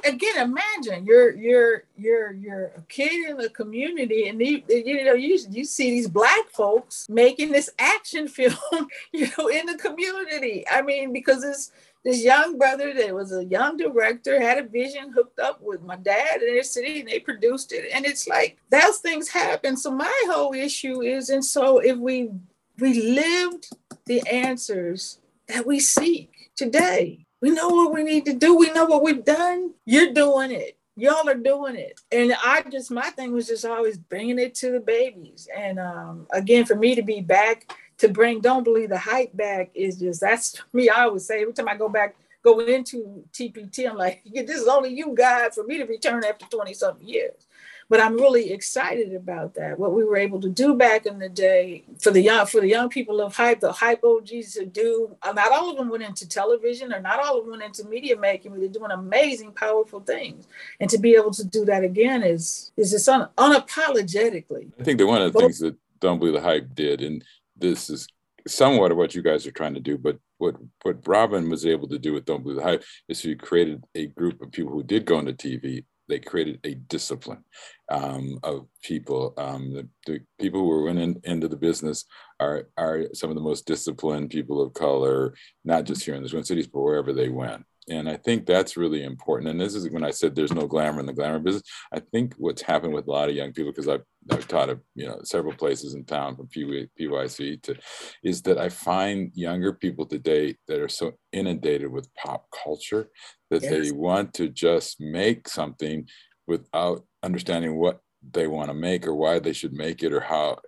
[0.05, 5.13] again, imagine you're you're you're you're a kid in the community, and you you know
[5.13, 10.65] you you see these black folks making this action film, you know, in the community.
[10.71, 11.71] I mean, because this
[12.03, 15.95] this young brother that was a young director had a vision hooked up with my
[15.97, 19.91] dad in their city and they produced it and it's like those things happen so
[19.91, 22.31] my whole issue is and so if we
[22.79, 23.69] we lived
[24.05, 25.19] the answers
[25.51, 27.25] that we seek today.
[27.41, 28.55] We know what we need to do.
[28.55, 29.73] We know what we've done.
[29.85, 30.77] You're doing it.
[30.95, 31.99] Y'all are doing it.
[32.11, 35.47] And I just, my thing was just always bringing it to the babies.
[35.55, 39.71] And um, again, for me to be back to bring Don't Believe the Hype back
[39.73, 40.89] is just, that's me.
[40.89, 44.67] I always say every time I go back, go into TPT, I'm like, this is
[44.67, 47.47] only you, God, for me to return after 20 something years
[47.91, 49.77] but I'm really excited about that.
[49.77, 52.69] What we were able to do back in the day for the young for the
[52.69, 55.17] young people of hype, the hype OGs to do.
[55.21, 57.83] Uh, not all of them went into television, or not all of them went into
[57.89, 58.51] media making.
[58.51, 60.47] But they're doing amazing, powerful things,
[60.79, 64.71] and to be able to do that again is is just un, unapologetically.
[64.79, 67.21] I think that one of the Both, things that Don't Believe the Hype did, and
[67.57, 68.07] this is
[68.47, 71.89] somewhat of what you guys are trying to do, but what what Robin was able
[71.89, 74.81] to do with Don't Believe the Hype is he created a group of people who
[74.81, 77.43] did go into TV they created a discipline
[77.89, 79.33] um, of people.
[79.37, 82.05] Um, the, the, people who are in, into the business
[82.39, 86.29] are are some of the most disciplined people of color, not just here in the
[86.29, 87.65] Twin Cities, but wherever they went.
[87.89, 89.49] And I think that's really important.
[89.49, 91.63] And this is when I said there's no glamour in the glamour business.
[91.91, 94.77] I think what's happened with a lot of young people, because I've, I've taught at
[94.93, 97.75] you know several places in town from PYC to,
[98.23, 103.09] is that I find younger people today that are so inundated with pop culture
[103.49, 103.71] that yes.
[103.71, 106.07] they want to just make something
[106.47, 107.99] without understanding what
[108.31, 110.59] they want to make or why they should make it or how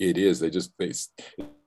[0.00, 0.40] it is.
[0.40, 0.92] They just they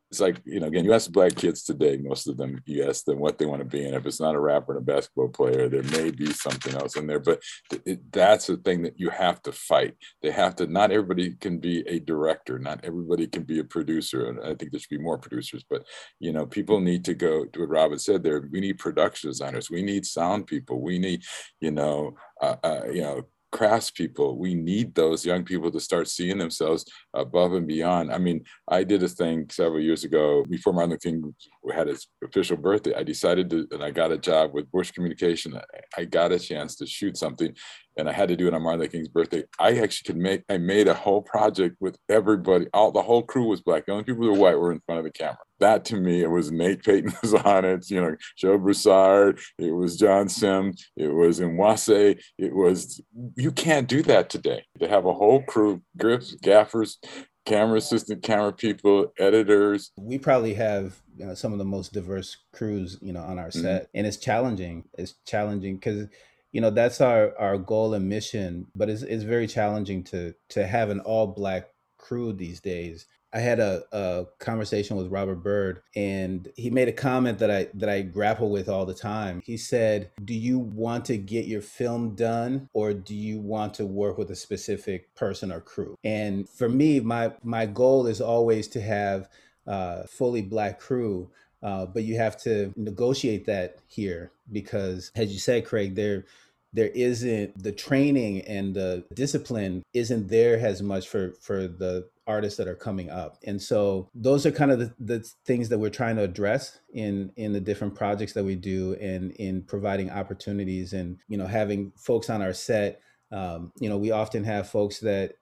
[0.09, 3.05] it's like you know again you ask black kids today most of them you ask
[3.05, 5.29] them what they want to be and if it's not a rapper and a basketball
[5.29, 7.41] player there may be something else in there but
[7.85, 9.93] it, that's the thing that you have to fight.
[10.21, 14.29] They have to not everybody can be a director not everybody can be a producer
[14.29, 15.85] and i think there should be more producers but
[16.19, 19.69] you know people need to go to what robin said there we need production designers
[19.69, 21.21] we need sound people we need
[21.59, 24.37] you know uh, uh, you know craftspeople.
[24.37, 28.11] We need those young people to start seeing themselves above and beyond.
[28.11, 31.35] I mean, I did a thing several years ago before Martin Luther King
[31.73, 32.93] had his official birthday.
[32.93, 35.59] I decided to, and I got a job with Bush Communication.
[35.97, 37.53] I got a chance to shoot something
[37.97, 39.43] and I had to do it on Martin Luther King's birthday.
[39.59, 42.67] I actually could make, I made a whole project with everybody.
[42.73, 43.85] All the whole crew was black.
[43.85, 45.37] The only people who were white were in front of the camera.
[45.59, 49.71] That to me, it was Nate Payton was on it, you know, Joe Broussard, it
[49.71, 53.01] was John Sim, it was Nwase, it was,
[53.35, 54.63] you can't do that today.
[54.79, 56.97] To have a whole crew, grips, gaffers,
[57.45, 59.91] camera assistant, camera people, editors.
[59.97, 63.49] We probably have you know, some of the most diverse crews, you know, on our
[63.49, 63.61] mm-hmm.
[63.61, 64.85] set, and it's challenging.
[64.97, 66.07] It's challenging because
[66.51, 70.65] you know that's our our goal and mission but it's, it's very challenging to to
[70.65, 75.81] have an all black crew these days i had a, a conversation with robert byrd
[75.95, 79.41] and he made a comment that i that i grapple with all the time.
[79.43, 83.85] He said do you want to get your film done or do you want to
[83.85, 85.95] work with a specific person or crew?
[86.03, 89.29] And for me my my goal is always to have
[89.65, 91.29] a fully black crew
[91.61, 96.25] uh, but you have to negotiate that here because, as you said, Craig, there
[96.71, 102.57] there isn't the training and the discipline isn't there as much for for the artists
[102.57, 105.89] that are coming up and so those are kind of the, the things that we're
[105.89, 110.93] trying to address in in the different projects that we do and in providing opportunities
[110.93, 114.99] and you know having folks on our set um, you know we often have folks
[114.99, 115.33] that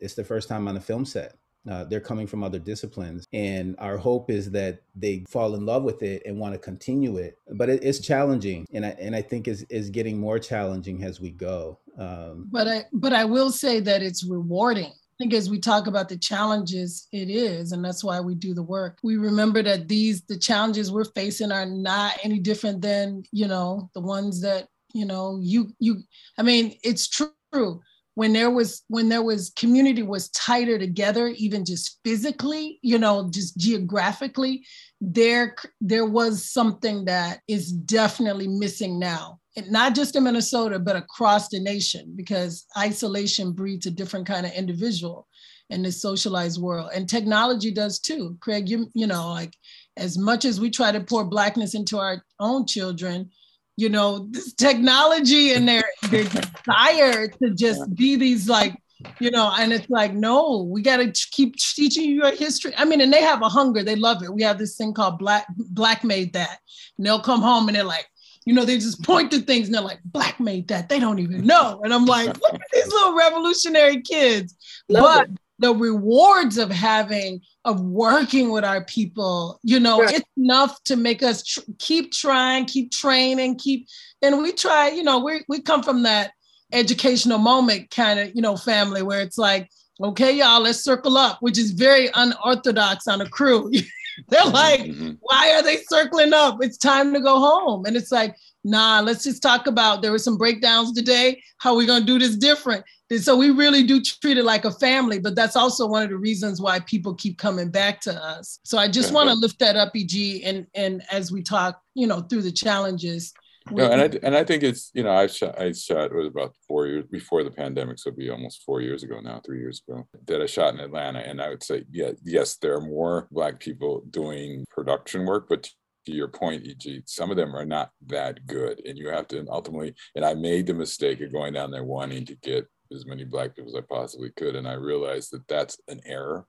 [0.00, 1.36] it's the first time on a film set
[1.70, 3.26] uh, they're coming from other disciplines.
[3.32, 7.18] And our hope is that they fall in love with it and want to continue
[7.18, 7.38] it.
[7.52, 8.66] But it, it's challenging.
[8.72, 11.78] And I, and I think is, is getting more challenging as we go.
[11.98, 14.92] Um, but I, but I will say that it's rewarding.
[15.12, 18.54] I think as we talk about the challenges, it is, and that's why we do
[18.54, 18.98] the work.
[19.02, 23.90] We remember that these the challenges we're facing are not any different than you know
[23.94, 26.02] the ones that you know you you.
[26.38, 27.82] I mean, it's true
[28.14, 33.30] when there was when there was community was tighter together even just physically you know
[33.30, 34.64] just geographically
[35.00, 41.48] there there was something that is definitely missing now not just in minnesota but across
[41.48, 45.26] the nation because isolation breeds a different kind of individual
[45.72, 46.90] in this socialized world.
[46.94, 48.36] And technology does too.
[48.40, 49.54] Craig you you know like
[49.96, 53.30] as much as we try to pour blackness into our own children
[53.76, 56.24] you know this technology and their their
[56.64, 58.76] desire to just be these like
[59.18, 62.72] you know and it's like no we got to keep teaching you your history.
[62.76, 63.82] I mean and they have a hunger.
[63.82, 64.32] They love it.
[64.32, 66.58] We have this thing called black black made that.
[66.98, 68.06] And they'll come home and they're like
[68.44, 70.88] you know they just point to things and they're like black made that.
[70.88, 71.80] They don't even know.
[71.84, 74.56] And i'm like look at these little revolutionary kids.
[74.88, 75.40] Love but it.
[75.58, 80.14] the rewards of having of working with our people you know right.
[80.14, 83.86] it's enough to make us tr- keep trying keep training keep
[84.22, 86.32] and we try you know we we come from that
[86.72, 89.68] educational moment kind of you know family where it's like
[90.02, 93.70] okay y'all let's circle up which is very unorthodox on a crew
[94.28, 95.12] they're like mm-hmm.
[95.20, 99.24] why are they circling up it's time to go home and it's like nah let's
[99.24, 102.36] just talk about there were some breakdowns today how are we going to do this
[102.36, 102.84] different
[103.18, 106.16] so we really do treat it like a family, but that's also one of the
[106.16, 108.58] reasons why people keep coming back to us.
[108.64, 112.06] So I just want to lift that up, EG, and and as we talk, you
[112.06, 113.32] know, through the challenges.
[113.70, 116.26] No, and I and I think it's you know I shot I shot it was
[116.26, 119.60] about four years before the pandemic, so it'd be almost four years ago now, three
[119.60, 122.80] years ago that I shot in Atlanta, and I would say yeah, yes, there are
[122.80, 125.70] more Black people doing production work, but
[126.06, 128.82] to your point, EG, some of them are not that good.
[128.84, 132.26] And you have to ultimately, and I made the mistake of going down there wanting
[132.26, 134.56] to get as many black people as I possibly could.
[134.56, 136.46] And I realized that that's an error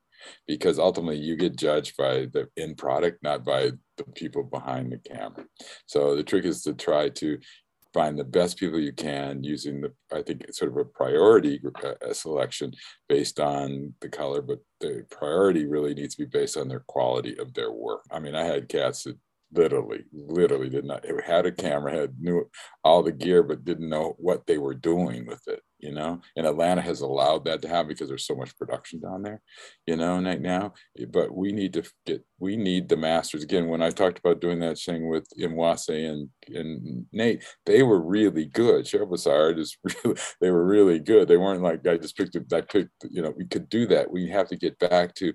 [0.47, 4.97] because ultimately you get judged by the end product, not by the people behind the
[4.97, 5.45] camera.
[5.85, 7.37] So the trick is to try to
[7.93, 12.13] find the best people you can using the, I think sort of a priority uh,
[12.13, 12.73] selection
[13.07, 17.37] based on the color, but the priority really needs to be based on their quality
[17.37, 18.01] of their work.
[18.11, 19.17] I mean, I had cats that
[19.53, 22.49] literally, literally did not, had a camera, had knew
[22.83, 26.21] all the gear, but didn't know what they were doing with it you know?
[26.35, 29.41] And atlanta has allowed that to happen because there's so much production down there
[29.85, 30.73] you know right now.
[31.09, 33.43] But we need to get we need the masters.
[33.43, 38.01] Again when i talked about doing that thing with Imwase and and nate they were
[38.01, 38.85] really good.
[38.85, 41.27] Cheryl is really they were really good.
[41.27, 44.11] They weren't like i just picked i picked you know we could do that.
[44.11, 45.33] We have to get back to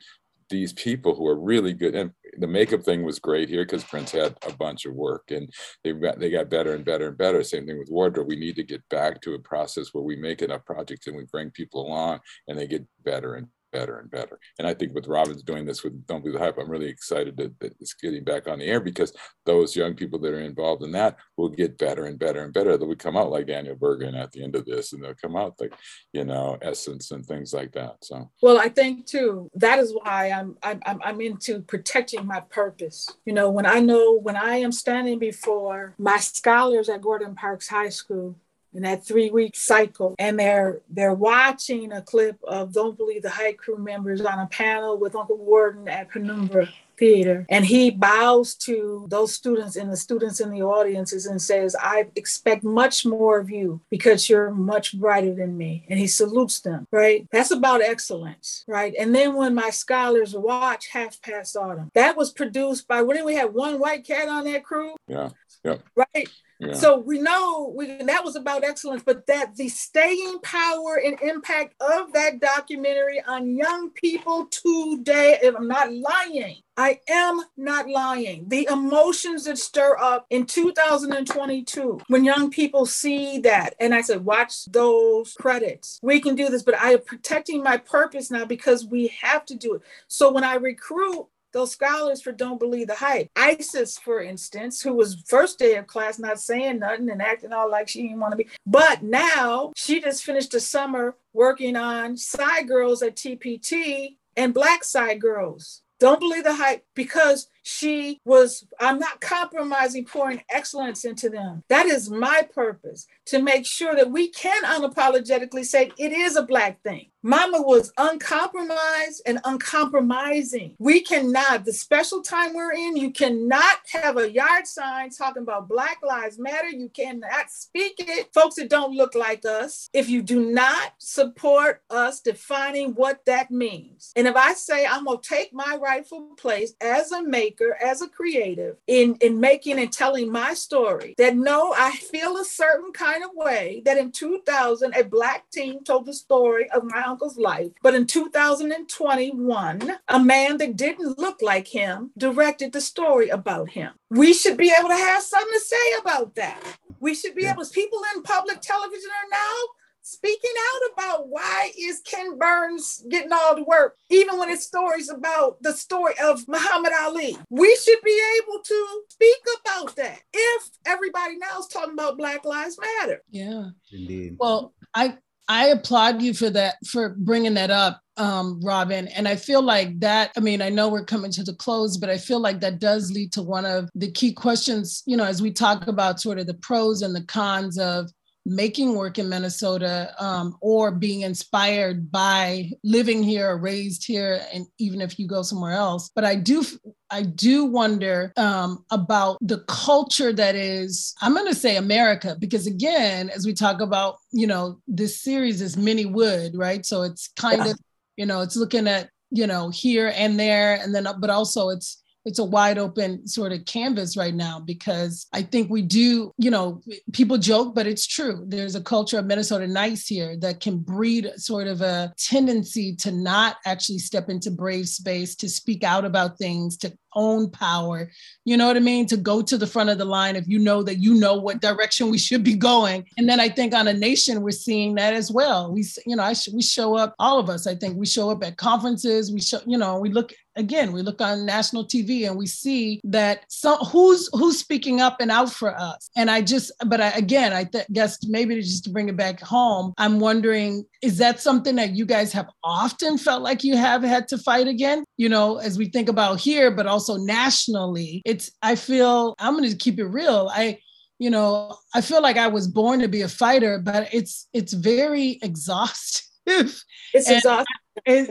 [0.51, 1.95] these people who are really good.
[1.95, 5.49] And the makeup thing was great here because Prince had a bunch of work and
[5.85, 7.43] they got they got better and better and better.
[7.43, 8.29] Same thing with wardrobe.
[8.29, 11.25] We need to get back to a process where we make enough projects and we
[11.31, 14.39] bring people along and they get better and better and better.
[14.59, 17.37] And I think with Robin's doing this with Don't Be the Hype, I'm really excited
[17.37, 19.13] that, that, it's getting back on the air because
[19.47, 22.77] those young people that are involved in that will get better and better and better.
[22.77, 25.55] They'll come out like Daniel Bergin at the end of this, and they'll come out
[25.61, 25.75] like,
[26.13, 27.97] you know, Essence and things like that.
[28.03, 33.09] So, well, I think too, that is why I'm, I'm, I'm into protecting my purpose.
[33.25, 37.69] You know, when I know when I am standing before my scholars at Gordon Parks
[37.69, 38.37] High School,
[38.79, 40.15] in that three week cycle.
[40.19, 44.47] And they're they're watching a clip of don't believe the hype crew members on a
[44.47, 47.45] panel with uncle warden at penumbra theater.
[47.49, 52.09] And he bows to those students and the students in the audiences and says i
[52.17, 55.85] expect much more of you because you're much brighter than me.
[55.89, 57.27] And he salutes them right?
[57.33, 58.95] That's about excellence right?
[58.99, 63.35] And then when my scholars watch half past autumn that was produced by when we
[63.35, 64.95] had one white cat on that crew?
[65.09, 65.31] Yeah
[65.65, 66.29] yeah right
[66.73, 71.75] so we know we, that was about excellence, but that the staying power and impact
[71.81, 78.49] of that documentary on young people today, if I'm not lying, I am not lying.
[78.49, 84.25] The emotions that stir up in 2022 when young people see that, and I said,
[84.25, 86.01] watch those credits.
[86.03, 89.55] We can do this, but I am protecting my purpose now because we have to
[89.55, 89.83] do it.
[90.09, 91.27] So when I recruit
[91.59, 93.29] those scholars for don't believe the hype.
[93.35, 97.71] Isis, for instance, who was first day of class not saying nothing and acting all
[97.71, 102.17] like she didn't want to be, but now she just finished a summer working on
[102.17, 105.83] side girls at TPT and black side girls.
[105.99, 111.63] Don't believe the hype because she was, I'm not compromising pouring excellence into them.
[111.69, 116.43] That is my purpose to make sure that we can unapologetically say it is a
[116.43, 117.11] Black thing.
[117.23, 120.77] Mama was uncompromised and uncompromising.
[120.79, 125.69] We cannot, the special time we're in, you cannot have a yard sign talking about
[125.69, 126.69] Black Lives Matter.
[126.69, 128.33] You cannot speak it.
[128.33, 133.51] Folks that don't look like us, if you do not support us defining what that
[133.51, 134.13] means.
[134.15, 137.73] And if I say I'm going to take my rightful place as a maker, filmmaker,
[137.83, 142.45] as a creative, in, in making and telling my story, that no, I feel a
[142.45, 147.03] certain kind of way that in 2000, a Black teen told the story of my
[147.03, 147.71] uncle's life.
[147.83, 153.93] But in 2021, a man that didn't look like him directed the story about him.
[154.11, 156.61] We should be able to have something to say about that.
[157.01, 157.53] We should be yeah.
[157.53, 159.78] able, people in public television are now
[160.09, 165.11] speaking out about why is Ken Burns getting all the work, even when it's stories
[165.11, 167.37] about the story of Muhammad Ali.
[167.51, 172.45] We should be able to speak about that if everybody now is talking about Black
[172.47, 173.23] Lives Matter.
[173.31, 174.37] Yeah, indeed.
[174.39, 178.01] Well, I I applaud you for that for bringing that up.
[178.17, 179.07] Um, Robin.
[179.07, 182.11] And I feel like that, I mean, I know we're coming to the close, but
[182.11, 185.41] I feel like that does lead to one of the key questions, you know, as
[185.41, 188.11] we talk about sort of the pros and the cons of
[188.47, 194.67] making work in Minnesota um, or being inspired by living here or raised here, and
[194.79, 196.11] even if you go somewhere else.
[196.15, 196.65] But I do,
[197.11, 202.67] I do wonder um, about the culture that is, I'm going to say America, because
[202.67, 206.87] again, as we talk about, you know, this series is Miniwood, right?
[206.87, 207.73] So it's kind yeah.
[207.73, 207.79] of,
[208.17, 212.03] you know, it's looking at, you know, here and there, and then, but also it's,
[212.29, 216.51] it's a wide open sort of canvas right now because I think we do, you
[216.51, 216.83] know,
[217.15, 218.45] people joke, but it's true.
[218.47, 223.11] There's a culture of Minnesota nice here that can breed sort of a tendency to
[223.11, 228.11] not actually step into brave space, to speak out about things, to own power.
[228.45, 229.07] You know what I mean?
[229.07, 231.61] To go to the front of the line if you know that you know what
[231.61, 233.07] direction we should be going.
[233.17, 235.73] And then I think on a nation, we're seeing that as well.
[235.73, 238.31] We, you know, I sh- we show up, all of us, I think we show
[238.31, 239.33] up at conferences.
[239.33, 243.01] We show, you know, we look again, we look on national TV and we see
[243.05, 246.11] that some who's who's speaking up and out for us.
[246.17, 249.41] And I just, but I, again, I th- guess maybe just to bring it back
[249.41, 254.03] home, I'm wondering, is that something that you guys have often felt like you have
[254.03, 255.05] had to fight again?
[255.17, 259.71] You know, as we think about here, but also nationally, it's, I feel, I'm going
[259.71, 260.51] to keep it real.
[260.53, 260.79] I,
[261.21, 264.73] you know, I feel like I was born to be a fighter, but it's, it's
[264.73, 266.25] very exhausting.
[266.47, 267.67] It's exhausting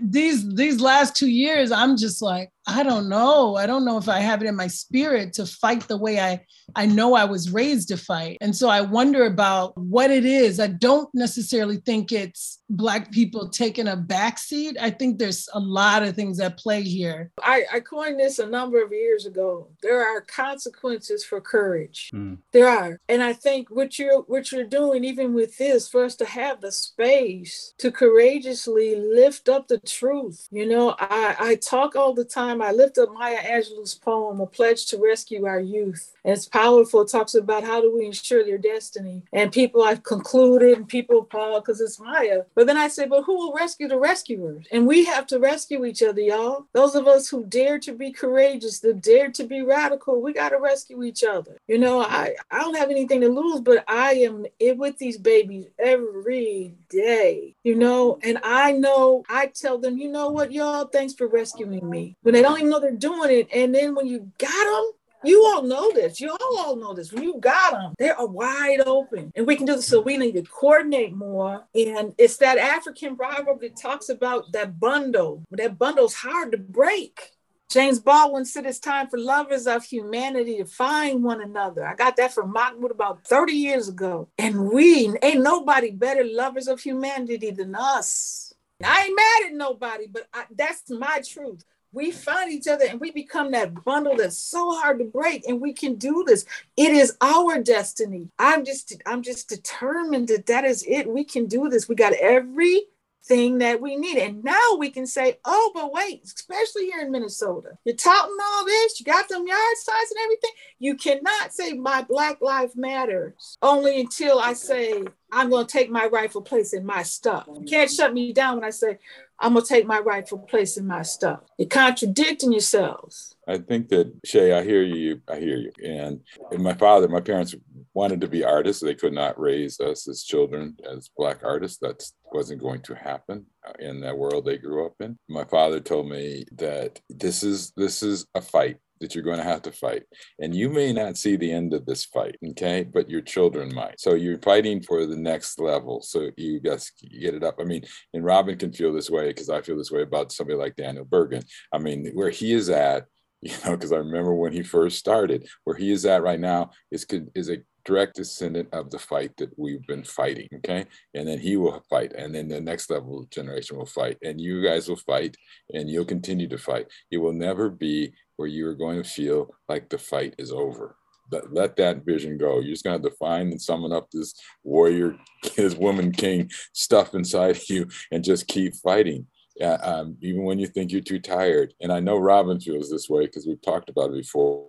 [0.01, 3.55] these these last two years i'm just like i don't know.
[3.55, 6.41] I don't know if i have it in my spirit to fight the way i
[6.75, 8.37] i know i was raised to fight.
[8.41, 10.59] And so i wonder about what it is.
[10.59, 14.75] I don't necessarily think it's black people taking a backseat.
[14.79, 17.31] I think there's a lot of things at play here.
[17.41, 19.69] I, I coined this a number of years ago.
[19.81, 22.11] There are consequences for courage.
[22.13, 22.39] Mm.
[22.51, 22.99] there are.
[23.07, 26.59] And i think what you're what you're doing even with this for us to have
[26.61, 30.47] the space to courageously lift up the truth.
[30.51, 34.45] You know i i talk all the time i lift up maya angelou's poem a
[34.45, 38.57] pledge to rescue our youth it's powerful it talks about how do we ensure their
[38.57, 43.05] destiny and people i've concluded and people paul because it's maya but then I say,
[43.05, 44.65] but who will rescue the rescuers?
[44.71, 46.65] And we have to rescue each other, y'all.
[46.73, 50.49] Those of us who dare to be courageous, that dare to be radical, we got
[50.49, 51.57] to rescue each other.
[51.67, 55.17] You know, I, I don't have anything to lose, but I am it with these
[55.17, 60.85] babies every day, you know, and I know I tell them, you know what, y'all,
[60.85, 62.15] thanks for rescuing me.
[62.23, 63.47] When they don't even know they're doing it.
[63.53, 64.91] And then when you got them,
[65.23, 66.21] you all know this.
[66.21, 67.11] You all, all know this.
[67.11, 69.31] When you got them, they are wide open.
[69.35, 69.87] And we can do this.
[69.87, 71.65] So we need to coordinate more.
[71.73, 75.43] And it's that African proverb that talks about that bundle.
[75.51, 77.31] That bundle's hard to break.
[77.69, 81.85] James Baldwin said it's time for lovers of humanity to find one another.
[81.85, 84.29] I got that from Mahmoud about 30 years ago.
[84.37, 88.53] And we ain't nobody better lovers of humanity than us.
[88.81, 91.65] I ain't mad at nobody, but I, that's my truth
[91.97, 95.59] we find each other and we become that bundle that's so hard to break and
[95.59, 96.45] we can do this
[96.77, 101.47] it is our destiny i'm just i'm just determined that that is it we can
[101.47, 102.83] do this we got every
[103.27, 104.17] thing that we need.
[104.17, 108.65] And now we can say, oh, but wait, especially here in Minnesota, you're touting all
[108.65, 110.51] this, you got them yard signs and everything.
[110.79, 115.89] You cannot say my Black Life Matters only until I say I'm going to take
[115.89, 117.47] my rightful place in my stuff.
[117.53, 118.97] You can't shut me down when I say
[119.39, 121.41] I'm going to take my rightful place in my stuff.
[121.57, 123.35] You're contradicting yourselves.
[123.47, 125.21] I think that Shay, I hear you.
[125.27, 125.71] I hear you.
[125.83, 126.21] And,
[126.51, 127.55] and my father, my parents
[127.97, 128.83] wanted to be artists.
[128.83, 131.79] They could not raise us as children as black artists.
[131.79, 135.17] That wasn't going to happen uh, in that world they grew up in.
[135.27, 139.43] My father told me that this is this is a fight that you're going to
[139.43, 140.03] have to fight.
[140.39, 142.83] And you may not see the end of this fight, okay?
[142.83, 143.99] But your children might.
[143.99, 146.01] So you're fighting for the next level.
[146.01, 146.91] So you guys
[147.21, 147.55] get it up.
[147.59, 147.83] I mean,
[148.13, 151.05] and Robin can feel this way because I feel this way about somebody like Daniel
[151.05, 151.43] Bergin.
[151.73, 153.05] I mean, where he is at,
[153.41, 156.71] you know, because I remember when he first started, where he is at right now
[156.91, 160.49] is is a direct descendant of the fight that we've been fighting.
[160.57, 160.85] Okay.
[161.13, 162.11] And then he will fight.
[162.13, 164.17] And then the next level generation will fight.
[164.21, 165.37] And you guys will fight
[165.73, 166.87] and you'll continue to fight.
[167.09, 170.97] It will never be where you're going to feel like the fight is over.
[171.31, 172.59] Let, let that vision go.
[172.59, 174.33] You're just going to define and summon up this
[174.63, 175.15] warrior,
[175.55, 179.27] this woman king stuff inside you and just keep fighting.
[179.59, 181.73] Uh, um, even when you think you're too tired.
[181.81, 184.67] And I know Robin feels this way because we've talked about it before.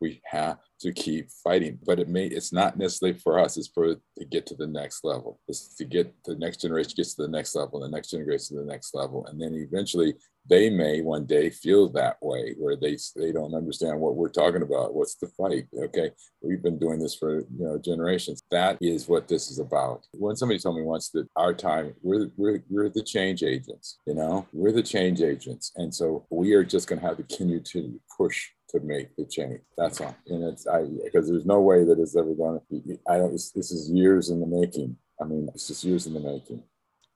[0.00, 3.56] We have to keep fighting, but it may it's not necessarily for us.
[3.56, 5.40] It's for to get to the next level.
[5.48, 8.62] It's to get the next generation gets to the next level, the next generation to
[8.62, 10.14] the next level, and then eventually
[10.48, 14.62] they may one day feel that way where they they don't understand what we're talking
[14.62, 16.10] about what's the fight okay
[16.42, 20.36] we've been doing this for you know generations that is what this is about when
[20.36, 24.46] somebody told me once that our time we're we're, we're the change agents you know
[24.52, 27.98] we're the change agents and so we are just going to have to continue to
[28.16, 29.60] push to make the change.
[29.78, 30.14] That's all.
[30.28, 32.98] And it's I because there's no way that it's ever going to be.
[33.08, 33.32] I don't.
[33.32, 34.96] This is years in the making.
[35.20, 36.62] I mean, it's just years in the making.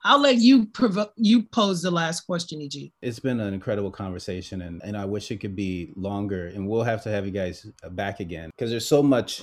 [0.04, 2.92] I'll let you provo- you pose the last question, EG.
[3.02, 6.46] It's been an incredible conversation, and and I wish it could be longer.
[6.46, 9.42] And we'll have to have you guys back again because there's so much.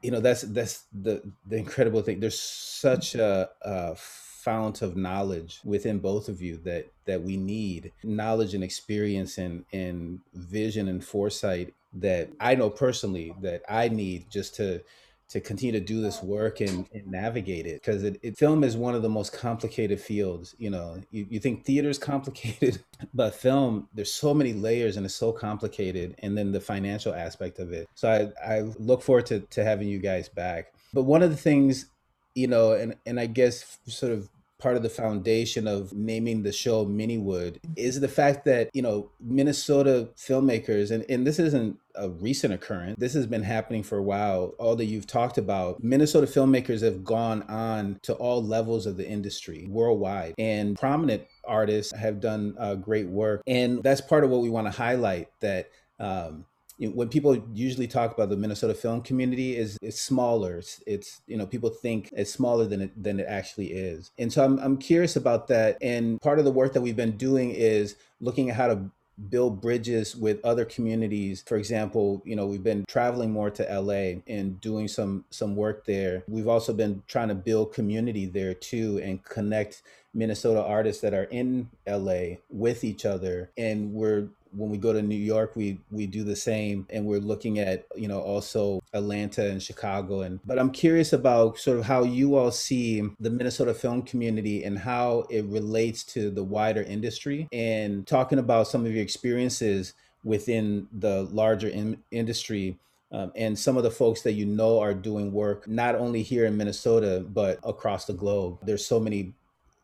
[0.00, 2.18] You know, that's that's the the incredible thing.
[2.18, 3.96] There's such a, a
[4.42, 9.64] fount of knowledge within both of you that that we need knowledge and experience and
[9.72, 14.82] and vision and foresight that I know personally that I need just to
[15.28, 17.80] to continue to do this work and, and navigate it.
[17.80, 21.00] Because it, it, film is one of the most complicated fields you know.
[21.12, 22.82] You, you think theater is complicated
[23.14, 26.16] but film there's so many layers and it's so complicated.
[26.18, 27.88] And then the financial aspect of it.
[27.94, 30.72] So i, I look forward to, to having you guys back.
[30.92, 31.86] But one of the things
[32.34, 34.28] you know and, and i guess sort of
[34.62, 39.10] part of the foundation of naming the show Miniwood is the fact that, you know,
[39.20, 44.02] Minnesota filmmakers, and, and this isn't a recent occurrence, this has been happening for a
[44.02, 48.96] while, all that you've talked about, Minnesota filmmakers have gone on to all levels of
[48.96, 50.34] the industry worldwide.
[50.38, 53.42] And prominent artists have done uh, great work.
[53.48, 55.70] And that's part of what we want to highlight that.
[55.98, 56.46] Um,
[56.90, 60.58] when people usually talk about the Minnesota film community is it's smaller.
[60.58, 64.10] It's, it's, you know people think it's smaller than it than it actually is.
[64.18, 65.78] And so I'm I'm curious about that.
[65.80, 68.90] And part of the work that we've been doing is looking at how to
[69.28, 74.18] build bridges with other communities for example you know we've been traveling more to la
[74.26, 78.98] and doing some some work there we've also been trying to build community there too
[79.04, 79.82] and connect
[80.14, 85.02] minnesota artists that are in la with each other and we're when we go to
[85.02, 89.48] New York, we we do the same, and we're looking at you know also Atlanta
[89.48, 90.22] and Chicago.
[90.22, 94.64] And but I'm curious about sort of how you all see the Minnesota film community
[94.64, 99.94] and how it relates to the wider industry, and talking about some of your experiences
[100.24, 102.78] within the larger in- industry.
[103.10, 106.46] Um, and some of the folks that you know are doing work not only here
[106.46, 108.60] in Minnesota but across the globe.
[108.62, 109.34] There's so many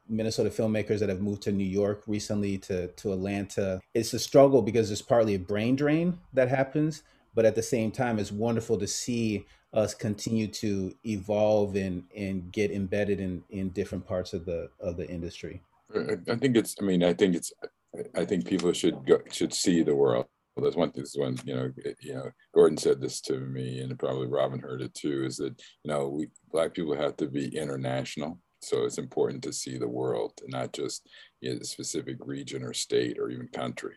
[0.08, 3.80] Minnesota filmmakers that have moved to New York recently to to Atlanta.
[3.94, 7.02] It's a struggle because there's partly a brain drain that happens,
[7.34, 12.50] but at the same time, it's wonderful to see us continue to evolve and and
[12.52, 15.62] get embedded in in different parts of the of the industry.
[15.94, 16.74] I think it's.
[16.80, 17.52] I mean, I think it's.
[18.14, 20.26] I think people should go should see the world.
[20.54, 21.04] Well, that's one thing.
[21.04, 24.82] This one, you know, you know, Gordon said this to me, and probably Robin heard
[24.82, 25.24] it too.
[25.24, 29.52] Is that you know, we black people have to be international so it's important to
[29.52, 31.08] see the world, not just
[31.42, 33.94] in a specific region or state or even country.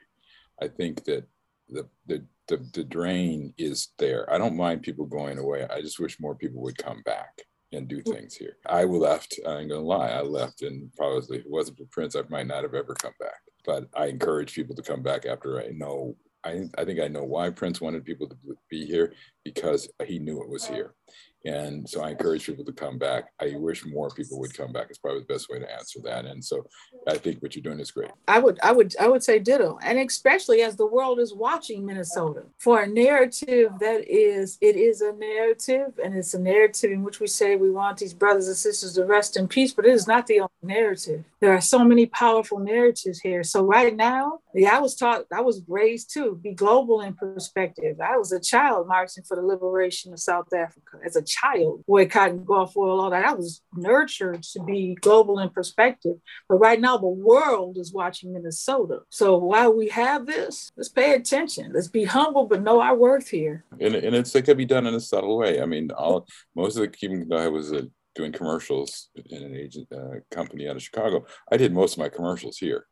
[0.61, 1.27] I think that
[1.69, 4.31] the, the, the, the drain is there.
[4.31, 5.65] I don't mind people going away.
[5.69, 7.41] I just wish more people would come back
[7.71, 8.57] and do things here.
[8.67, 12.15] I left, I ain't gonna lie, I left and probably if it wasn't for Prince,
[12.15, 13.39] I might not have ever come back.
[13.65, 17.23] But I encourage people to come back after I know I, I think I know
[17.23, 18.35] why Prince wanted people to
[18.69, 20.95] be here because he knew it was here.
[21.43, 23.31] And so I encourage people to come back.
[23.39, 24.87] I wish more people would come back.
[24.89, 26.25] It's probably the best way to answer that.
[26.25, 26.65] And so
[27.07, 28.11] I think what you're doing is great.
[28.27, 29.79] I would, I would, I would say ditto.
[29.81, 35.01] And especially as the world is watching Minnesota for a narrative that is, it is
[35.01, 38.57] a narrative and it's a narrative in which we say we want these brothers and
[38.57, 41.23] sisters to rest in peace, but it is not the only narrative.
[41.39, 43.43] There are so many powerful narratives here.
[43.43, 47.99] So right now, yeah, I was taught, I was raised to be global in perspective.
[47.99, 52.43] I was a child marching for the liberation of South Africa as a child, boycotting
[52.45, 53.25] Gulf oil, all that.
[53.25, 56.17] I was nurtured to be global in perspective.
[56.47, 58.99] But right now, the world is watching Minnesota.
[59.09, 61.71] So while we have this, let's pay attention.
[61.73, 63.65] Let's be humble, but know our worth here.
[63.79, 65.61] And, and it's it could be done in a subtle way.
[65.61, 67.83] I mean, all most of the though I was uh,
[68.15, 71.25] doing commercials in an agent uh, company out of Chicago.
[71.51, 72.85] I did most of my commercials here.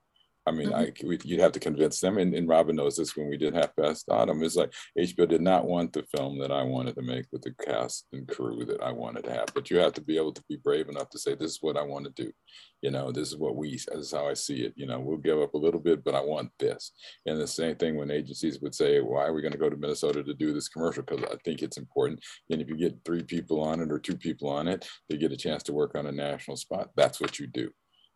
[0.50, 1.06] I mean, mm-hmm.
[1.06, 3.54] I we, you'd have to convince them, and, and Robin knows this when we did
[3.54, 4.42] Half Past Autumn.
[4.42, 7.54] It's like HBO did not want the film that I wanted to make with the
[7.64, 10.44] cast and crew that I wanted to have, but you have to be able to
[10.50, 12.32] be brave enough to say, "This is what I want to do."
[12.82, 13.74] You know, this is what we.
[13.74, 14.74] This is how I see it.
[14.76, 16.94] You know, we'll give up a little bit, but I want this.
[17.28, 19.78] And the same thing when agencies would say, "Why are we going to go to
[19.78, 22.22] Minnesota to do this commercial?" Because I think it's important.
[22.50, 25.32] And if you get three people on it or two people on it, they get
[25.32, 26.90] a chance to work on a national spot.
[26.96, 27.70] That's what you do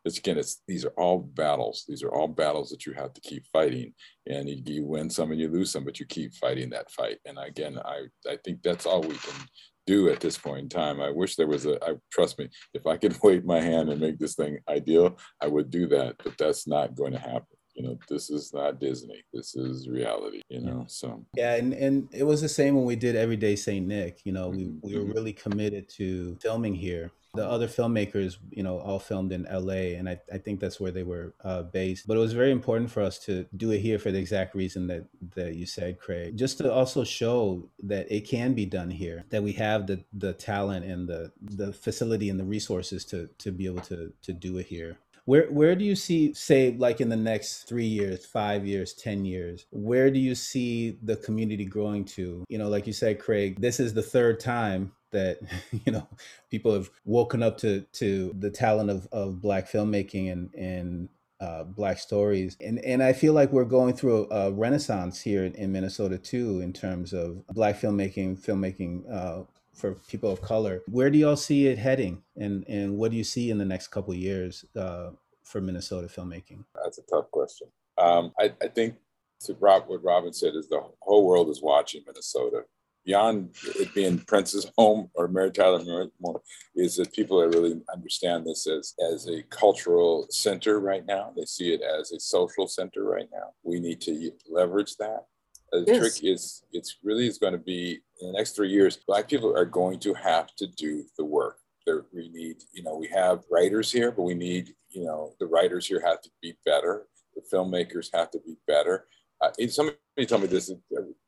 [0.05, 1.85] it's again it's these are all battles.
[1.87, 3.93] These are all battles that you have to keep fighting.
[4.27, 7.19] And you, you, win some and you lose some but you keep fighting that fight.
[7.25, 9.47] And again i i think that's all we can
[9.85, 11.01] do at this point in time.
[11.01, 14.01] I wish there was a i trust me if i could wave my hand and
[14.01, 17.57] make this thing ideal i would do that but that's not going to happen.
[17.75, 19.23] You know this is not disney.
[19.33, 21.25] This is reality you know so.
[21.35, 24.19] Yeah and and it was the same when we did everyday saint nick.
[24.25, 25.13] You know we, we were mm-hmm.
[25.13, 30.07] really committed to filming here the other filmmakers, you know, all filmed in LA, and
[30.07, 32.07] I, I think that's where they were uh, based.
[32.07, 34.85] But it was very important for us to do it here for the exact reason
[34.87, 39.25] that that you said, Craig, just to also show that it can be done here,
[39.29, 43.51] that we have the the talent and the the facility and the resources to to
[43.51, 44.97] be able to to do it here.
[45.25, 49.25] Where where do you see, say, like in the next three years, five years, ten
[49.25, 52.43] years, where do you see the community growing to?
[52.47, 55.39] You know, like you said, Craig, this is the third time that
[55.85, 56.07] you know
[56.51, 61.09] people have woken up to to the talent of, of black filmmaking and and
[61.43, 62.55] uh, black stories.
[62.61, 66.17] And and I feel like we're going through a, a renaissance here in, in, Minnesota
[66.17, 69.43] too in terms of black filmmaking filmmaking uh,
[69.73, 70.83] for people of color.
[70.87, 72.23] Where do y'all see it heading?
[72.37, 75.09] And and what do you see in the next couple years uh,
[75.43, 76.63] for Minnesota filmmaking?
[76.81, 77.67] That's a tough question.
[77.97, 78.95] Um, I, I think
[79.41, 82.63] to Rob, what Robin said is the whole world is watching Minnesota
[83.05, 86.41] beyond it being Prince's home or Mary Tyler Moore,
[86.75, 91.33] is that people that really understand this as, as a cultural center right now.
[91.35, 93.51] They see it as a social center right now.
[93.63, 95.25] We need to leverage that.
[95.71, 95.97] The yes.
[95.97, 99.57] trick is it's really is going to be in the next three years, Black people
[99.57, 101.57] are going to have to do the work.
[101.85, 105.47] There, we need, you know, we have writers here, but we need, you know, the
[105.47, 107.07] writers here have to be better.
[107.35, 109.07] The filmmakers have to be better
[109.43, 110.71] uh, somebody told me this.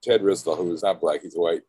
[0.04, 1.62] Ted Risdall, who is not black, he's white,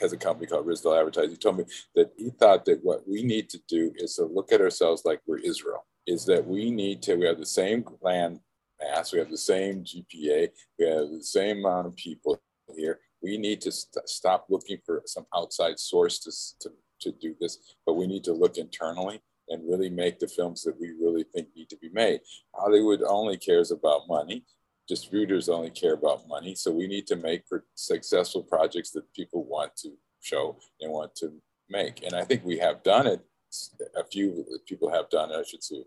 [0.00, 1.30] has a company called Risdall Advertising.
[1.30, 1.64] He told me
[1.94, 5.20] that he thought that what we need to do is to look at ourselves like
[5.26, 5.86] we're Israel.
[6.06, 8.40] Is that we need to we have the same land
[8.80, 12.40] mass, we have the same GPA, we have the same amount of people
[12.76, 13.00] here.
[13.22, 17.74] We need to st- stop looking for some outside source to, to to do this,
[17.86, 21.48] but we need to look internally and really make the films that we really think
[21.54, 22.20] need to be made.
[22.54, 24.44] Hollywood only cares about money
[24.86, 26.54] distributors only care about money.
[26.54, 31.32] So we need to make successful projects that people want to show and want to
[31.68, 32.02] make.
[32.04, 33.20] And I think we have done it.
[33.96, 35.84] A few people have done it, I should say,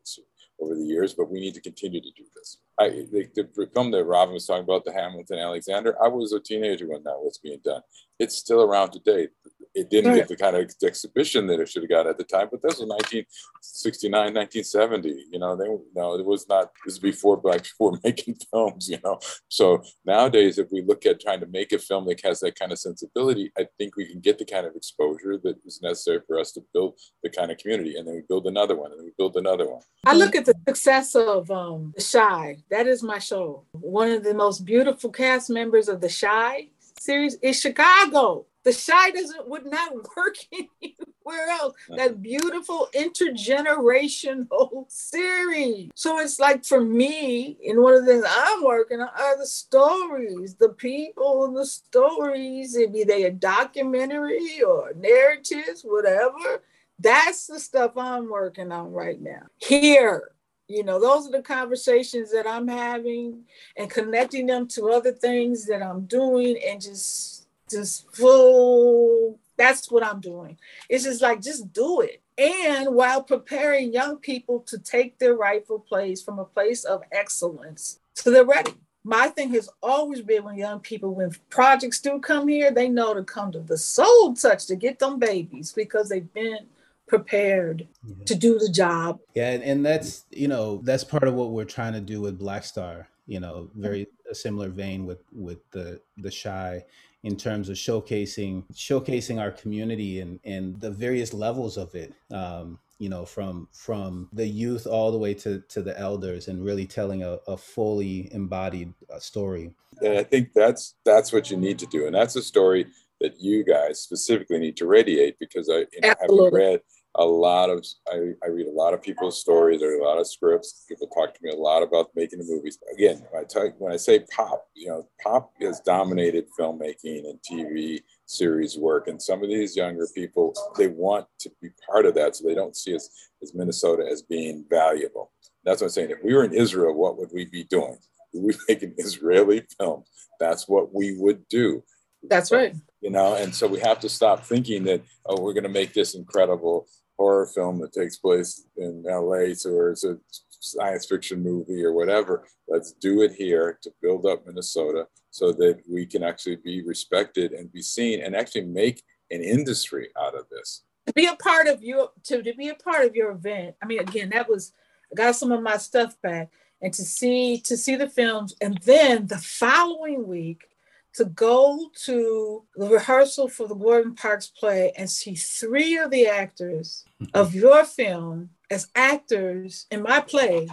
[0.60, 2.60] over the years, but we need to continue to do this.
[2.80, 6.40] I, the, the film that Robin was talking about, the Hamilton Alexander, I was a
[6.40, 7.82] teenager when that was being done.
[8.20, 9.30] It's still around today
[9.78, 12.48] it didn't get the kind of exhibition that it should have got at the time.
[12.50, 15.26] But this was 1969, 1970.
[15.32, 16.72] You know, they no, it was not.
[16.84, 18.90] This is before black people were making films.
[18.90, 19.20] You know,
[19.50, 22.72] so nowadays, if we look at trying to make a film that has that kind
[22.72, 26.40] of sensibility, I think we can get the kind of exposure that is necessary for
[26.40, 29.06] us to build the kind of community, and then we build another one, and then
[29.06, 29.82] we build another one.
[30.06, 32.58] I look at the success of um, The Chi.
[32.70, 33.64] That is my show.
[33.72, 36.68] One of the most beautiful cast members of The Chi
[37.00, 38.46] series is Chicago.
[38.64, 41.76] The Chi doesn't would not work anywhere else.
[41.90, 42.20] That uh-huh.
[42.20, 45.92] beautiful intergenerational series.
[45.96, 49.48] So it's like for me, in one of the things I'm working on are the
[49.48, 52.76] stories, the people and the stories.
[52.76, 56.62] It be they a documentary or narratives, whatever.
[57.00, 59.44] That's the stuff I'm working on right now.
[59.58, 60.32] Here,
[60.68, 63.44] you know, those are the conversations that I'm having
[63.78, 69.40] and connecting them to other things that I'm doing and just just full.
[69.58, 70.58] That's what I'm doing.
[70.90, 72.22] It's just like, just do it.
[72.38, 78.00] And while preparing young people to take their rightful place from a place of excellence,
[78.14, 78.74] so they're ready.
[79.04, 83.14] My thing has always been when young people, when projects do come here, they know
[83.14, 86.68] to come to the SoulTouch to get them babies because they've been
[87.08, 88.26] prepared yeah.
[88.26, 89.20] to do the job.
[89.36, 92.38] Yeah, and, and that's you know that's part of what we're trying to do with
[92.38, 93.08] Black Star.
[93.26, 96.84] You know, very a similar vein with with the the Chi
[97.24, 102.80] in terms of showcasing showcasing our community and and the various levels of it um,
[103.00, 106.86] you know from from the youth all the way to to the elders and really
[106.86, 111.80] telling a, a fully embodied uh, story and i think that's that's what you need
[111.80, 112.86] to do and that's a story
[113.20, 116.80] that you guys specifically need to radiate because i you know, having read
[117.18, 119.82] a lot of I, I read a lot of people's stories.
[119.82, 120.86] Are a lot of scripts.
[120.88, 122.78] People talk to me a lot about making the movies.
[122.94, 127.40] Again, when I talk, when I say pop, you know, pop has dominated filmmaking and
[127.42, 132.14] TV series work, and some of these younger people they want to be part of
[132.16, 133.10] that, so they don't see us
[133.42, 135.32] as Minnesota as being valuable.
[135.64, 136.12] That's what I'm saying.
[136.12, 137.98] If we were in Israel, what would we be doing?
[138.34, 140.08] We making Israeli films.
[140.40, 141.84] That's what we would do.
[142.24, 142.76] That's right.
[143.02, 145.94] You know, and so we have to stop thinking that oh, we're going to make
[145.94, 146.88] this incredible
[147.18, 150.18] horror film that takes place in LA, so or it's a
[150.60, 152.48] science fiction movie or whatever.
[152.68, 157.54] Let's do it here to build up Minnesota so that we can actually be respected
[157.54, 160.84] and be seen and actually make an industry out of this.
[161.08, 163.76] To be a part of your to, to be a part of your event.
[163.82, 164.74] I mean, again, that was
[165.12, 166.50] I got some of my stuff back
[166.82, 170.70] and to see to see the films and then the following week
[171.18, 176.28] to go to the rehearsal for the Gordon Parks play and see three of the
[176.28, 180.68] actors of your film as actors in my play.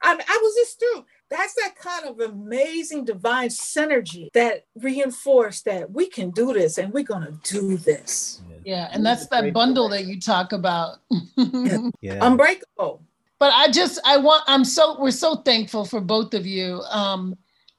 [0.00, 1.04] I, I was just through.
[1.30, 6.92] That's that kind of amazing divine synergy that reinforced that we can do this and
[6.92, 8.40] we're going to do this.
[8.64, 10.98] Yeah, and that's that bundle that you talk about.
[11.36, 12.24] yeah.
[12.24, 13.02] Unbreakable.
[13.38, 16.82] But I just I want I'm so we're so thankful for both of you.
[16.90, 17.36] Um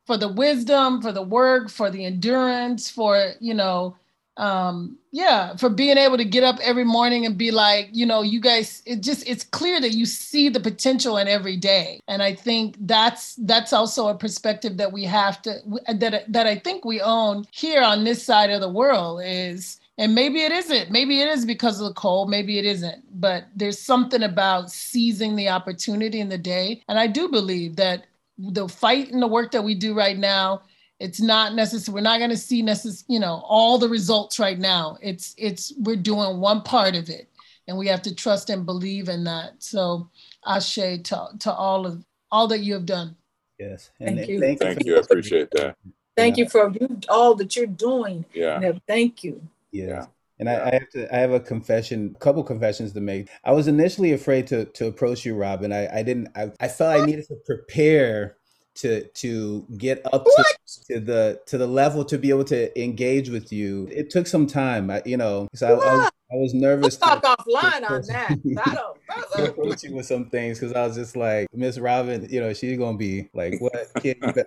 [0.09, 3.95] for the wisdom, for the work, for the endurance, for, you know,
[4.37, 8.23] um, yeah, for being able to get up every morning and be like, you know,
[8.23, 11.99] you guys, it just it's clear that you see the potential in every day.
[12.07, 15.61] And I think that's that's also a perspective that we have to
[15.93, 20.15] that that I think we own here on this side of the world is and
[20.15, 20.89] maybe it isn't.
[20.89, 22.31] Maybe it is because of the cold.
[22.31, 23.03] Maybe it isn't.
[23.21, 26.81] But there's something about seizing the opportunity in the day.
[26.87, 28.05] And I do believe that
[28.39, 30.61] the fight and the work that we do right now
[30.99, 34.59] it's not necessary we're not going to see necess- you know all the results right
[34.59, 34.97] now.
[35.01, 37.29] It's it's we're doing one part of it
[37.67, 39.53] and we have to trust and believe in that.
[39.59, 40.09] So
[40.45, 43.15] ashe to, to all of all that you have done.
[43.57, 44.39] Yes and thank you.
[44.39, 45.75] thank, thank you i appreciate that.
[46.17, 46.43] Thank yeah.
[46.43, 48.25] you for you all that you're doing.
[48.33, 48.73] Yeah.
[48.85, 49.41] Thank you.
[49.71, 50.07] Yeah.
[50.39, 50.47] Yeah.
[50.47, 51.15] And I, I, have to.
[51.15, 53.29] I have a confession, a couple confessions to make.
[53.43, 55.71] I was initially afraid to to approach you, Robin.
[55.71, 56.29] I, I didn't.
[56.35, 58.37] I, I felt I needed to prepare
[58.75, 60.45] to to get up to,
[60.87, 63.89] to, the to the level to be able to engage with you.
[63.91, 65.49] It took some time, I, you know.
[65.53, 66.99] So I, I, was, I was nervous.
[67.01, 68.93] Let's talk offline on that.
[69.49, 72.27] approach you with some things because I was just like Miss Robin.
[72.29, 74.43] You know, she's gonna be like, "What kid?" um,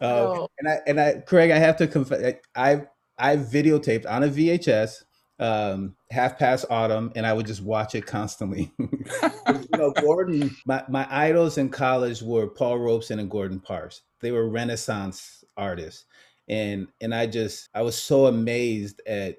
[0.00, 0.48] oh.
[0.58, 2.86] And I and I, Craig, I have to confess, I
[3.20, 5.04] I videotaped on a VHS
[5.40, 8.72] um, half past autumn and I would just watch it constantly.
[8.78, 14.02] you know, Gordon, my, my idols in college were Paul Robeson and Gordon Parks.
[14.20, 16.04] They were Renaissance artists.
[16.48, 19.36] And and I just I was so amazed at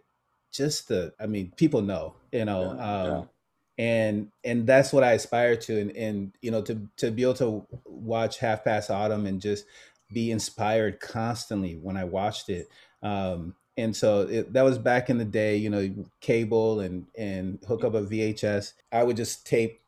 [0.51, 3.27] just the I mean, people know, you know, yeah, um,
[3.77, 3.83] yeah.
[3.83, 7.33] and and that's what I aspire to and and you know to to be able
[7.35, 9.65] to watch half past autumn and just
[10.09, 12.69] be inspired constantly when I watched it.
[13.03, 17.59] Um, and so it, that was back in the day you know cable and and
[17.67, 19.81] hook up a vhs i would just tape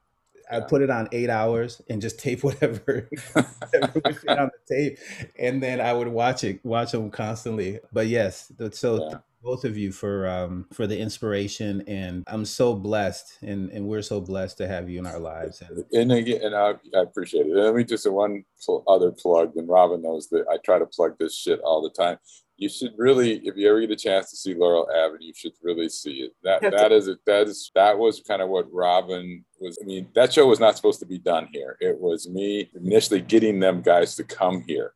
[0.51, 4.99] I put it on eight hours and just tape whatever, whatever on the tape,
[5.39, 7.79] and then I would watch it, watch them constantly.
[7.91, 9.17] But yes, so yeah.
[9.41, 14.01] both of you for um, for the inspiration, and I'm so blessed, and, and we're
[14.01, 15.61] so blessed to have you in our lives.
[15.61, 17.55] And, and again, and I, I appreciate it.
[17.55, 18.45] let me just one
[18.87, 22.17] other plug, and Robin knows that I try to plug this shit all the time
[22.57, 25.53] you should really, if you ever get a chance to see Laurel Avenue, you should
[25.61, 26.33] really see it.
[26.43, 27.19] That that is it.
[27.25, 29.77] That is that was kind of what Robin was.
[29.81, 31.77] I mean, that show was not supposed to be done here.
[31.79, 34.93] It was me initially getting them guys to come here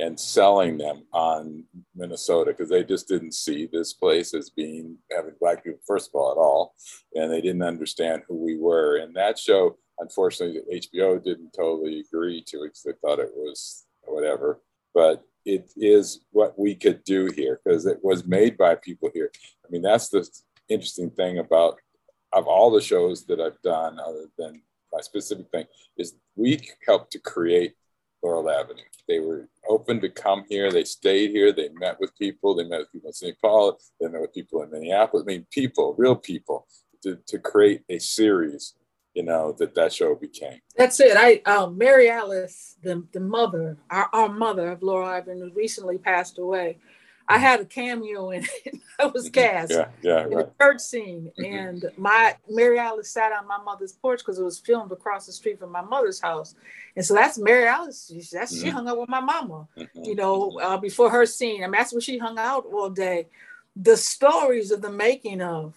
[0.00, 5.34] and selling them on Minnesota because they just didn't see this place as being having
[5.40, 6.74] black people first of all at all,
[7.14, 8.96] and they didn't understand who we were.
[8.96, 13.84] And that show, unfortunately, HBO didn't totally agree to it because they thought it was
[14.06, 14.60] whatever.
[14.94, 19.30] But it is what we could do here because it was made by people here.
[19.64, 20.28] I mean, that's the
[20.68, 21.78] interesting thing about
[22.32, 24.60] of all the shows that I've done, other than
[24.92, 25.66] my specific thing,
[25.96, 27.74] is we helped to create
[28.22, 28.82] Laurel Avenue.
[29.06, 30.72] They were open to come here.
[30.72, 31.52] They stayed here.
[31.52, 32.54] They met with people.
[32.54, 33.36] They met with people in St.
[33.40, 33.78] Paul.
[34.00, 35.24] They met with people in Minneapolis.
[35.26, 36.66] I mean, people, real people,
[37.02, 38.74] to, to create a series
[39.14, 40.60] you know, that that show became.
[40.76, 41.16] That's it.
[41.16, 45.98] I, um, Mary Alice, the, the mother, our, our mother of laura Laurel Avenue, recently
[45.98, 46.78] passed away.
[47.26, 48.80] I had a cameo in it.
[48.98, 50.46] I was cast yeah, yeah, in right.
[50.46, 51.54] a church scene, mm-hmm.
[51.54, 55.32] and my Mary Alice sat on my mother's porch because it was filmed across the
[55.32, 56.54] street from my mother's house,
[56.96, 58.12] and so that's Mary Alice.
[58.30, 58.64] That's mm-hmm.
[58.64, 60.04] she hung out with my mama, mm-hmm.
[60.04, 61.62] you know, uh, before her scene.
[61.62, 63.28] I mean, that's where she hung out all day.
[63.74, 65.74] The stories of the making of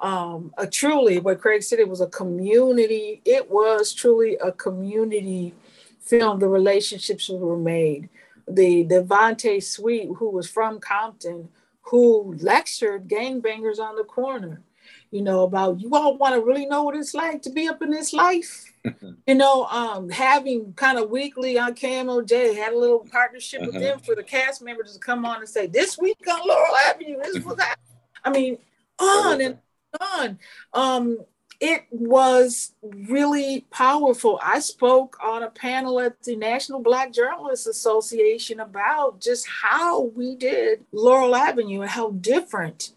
[0.00, 3.20] um, a truly what Craig said it was a community.
[3.24, 5.54] It was truly a community
[6.00, 6.38] film.
[6.38, 8.08] The relationships were made.
[8.48, 11.48] The Devonte Sweet, who was from Compton,
[11.82, 14.62] who lectured gangbangers on the corner,
[15.10, 17.82] you know, about you all want to really know what it's like to be up
[17.82, 18.72] in this life.
[19.26, 23.98] you know, um, having kind of weekly on KMOJ, had a little partnership with them
[23.98, 24.04] mm-hmm.
[24.04, 27.44] for the cast members to come on and say, This week on Laurel Avenue, this
[27.44, 27.76] was that.
[28.24, 28.58] I mean,
[28.98, 29.58] on and
[30.00, 30.38] on.
[30.72, 31.18] Um,
[31.60, 34.40] it was really powerful.
[34.42, 40.36] I spoke on a panel at the National Black Journalists Association about just how we
[40.36, 42.92] did Laurel Avenue and how different,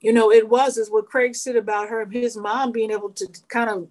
[0.00, 0.78] you know, it was.
[0.78, 3.88] Is what Craig said about her, his mom being able to kind of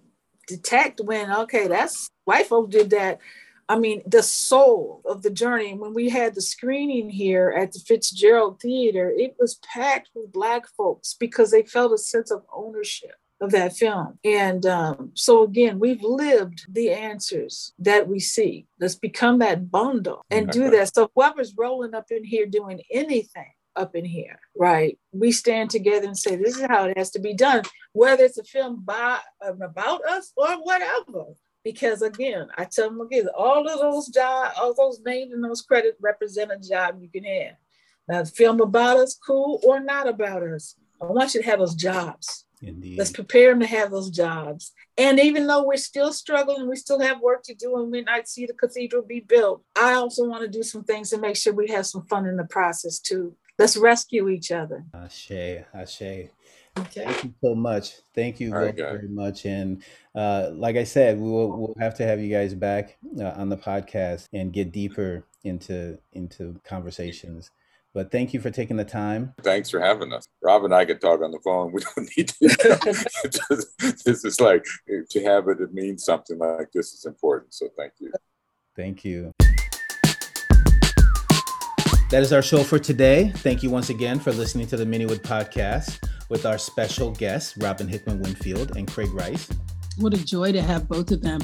[0.48, 3.20] detect when, okay, that's white folks did that.
[3.68, 5.74] I mean, the soul of the journey.
[5.74, 10.68] When we had the screening here at the Fitzgerald Theater, it was packed with Black
[10.68, 14.18] folks because they felt a sense of ownership of that film.
[14.24, 18.66] And um, so, again, we've lived the answers that we see.
[18.80, 20.94] Let's become that bundle and do that.
[20.94, 24.98] So, whoever's rolling up in here doing anything, up in here, right?
[25.12, 27.62] We stand together and say, this is how it has to be done,
[27.92, 31.34] whether it's a film by um, about us or whatever.
[31.66, 35.62] Because again, I tell them again, all of those jobs, all those names and those
[35.62, 37.56] credits represent a job you can have.
[38.06, 40.76] Now, film about us, cool or not about us.
[41.02, 42.44] I want you to have those jobs.
[42.62, 42.96] Indeed.
[42.96, 44.70] Let's prepare them to have those jobs.
[44.96, 48.28] And even though we're still struggling, we still have work to do, and we might
[48.28, 49.64] see the cathedral be built.
[49.74, 52.36] I also want to do some things to make sure we have some fun in
[52.36, 53.34] the process too.
[53.58, 54.84] Let's rescue each other.
[54.94, 56.30] Ashe, Ashe.
[56.78, 57.04] Okay.
[57.04, 57.94] Thank you so much.
[58.14, 59.46] Thank you right, very much.
[59.46, 59.82] And
[60.14, 63.48] uh, like I said, we will we'll have to have you guys back uh, on
[63.48, 67.50] the podcast and get deeper into into conversations.
[67.94, 69.32] But thank you for taking the time.
[69.42, 70.28] Thanks for having us.
[70.42, 71.72] Rob and I could talk on the phone.
[71.76, 73.96] We don't need to.
[74.04, 74.66] this is like
[75.10, 77.54] to have it, it means something like this is important.
[77.54, 78.12] So thank you.
[78.76, 79.32] Thank you.
[82.08, 83.32] That is our show for today.
[83.38, 87.88] Thank you once again for listening to the Miniwood podcast with our special guests, Robin
[87.88, 89.48] Hickman Winfield and Craig Rice.
[89.98, 91.40] What a joy to have both of them.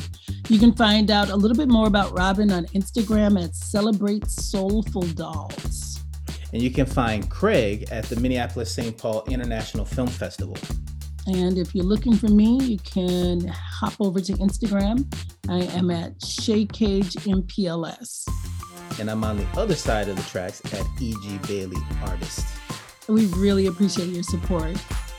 [0.48, 5.02] You can find out a little bit more about Robin on Instagram at Celebrate Soulful
[5.02, 5.98] Dolls.
[6.52, 8.96] And you can find Craig at the Minneapolis St.
[8.96, 10.56] Paul International Film Festival.
[11.26, 15.12] And if you're looking for me, you can hop over to Instagram.
[15.48, 18.28] I am at Shá Cage MPLS
[18.98, 21.38] and I'm on the other side of the tracks at E.G.
[21.46, 22.46] Bailey Artist.
[23.08, 24.76] We really appreciate your support.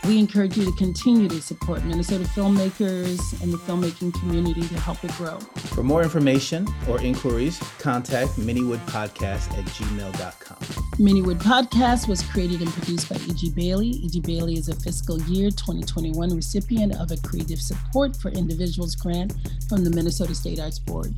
[0.07, 5.03] We encourage you to continue to support Minnesota filmmakers and the filmmaking community to help
[5.03, 5.39] it grow.
[5.39, 10.57] For more information or inquiries, contact miniwoodpodcast at gmail.com.
[10.97, 13.51] Miniwood Podcast was created and produced by E.G.
[13.51, 13.87] Bailey.
[13.87, 14.19] E.G.
[14.21, 19.33] Bailey is a fiscal year 2021 recipient of a Creative Support for Individuals grant
[19.69, 21.13] from the Minnesota State Arts Board.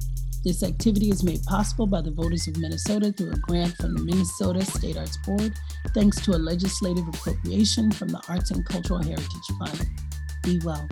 [0.46, 4.04] This activity is made possible by the voters of Minnesota through a grant from the
[4.04, 5.54] Minnesota State Arts Board,
[5.96, 9.26] thanks to a legislative appropriation from the Arts and Cultural Heritage
[9.58, 9.88] Fund.
[10.44, 10.88] Be well.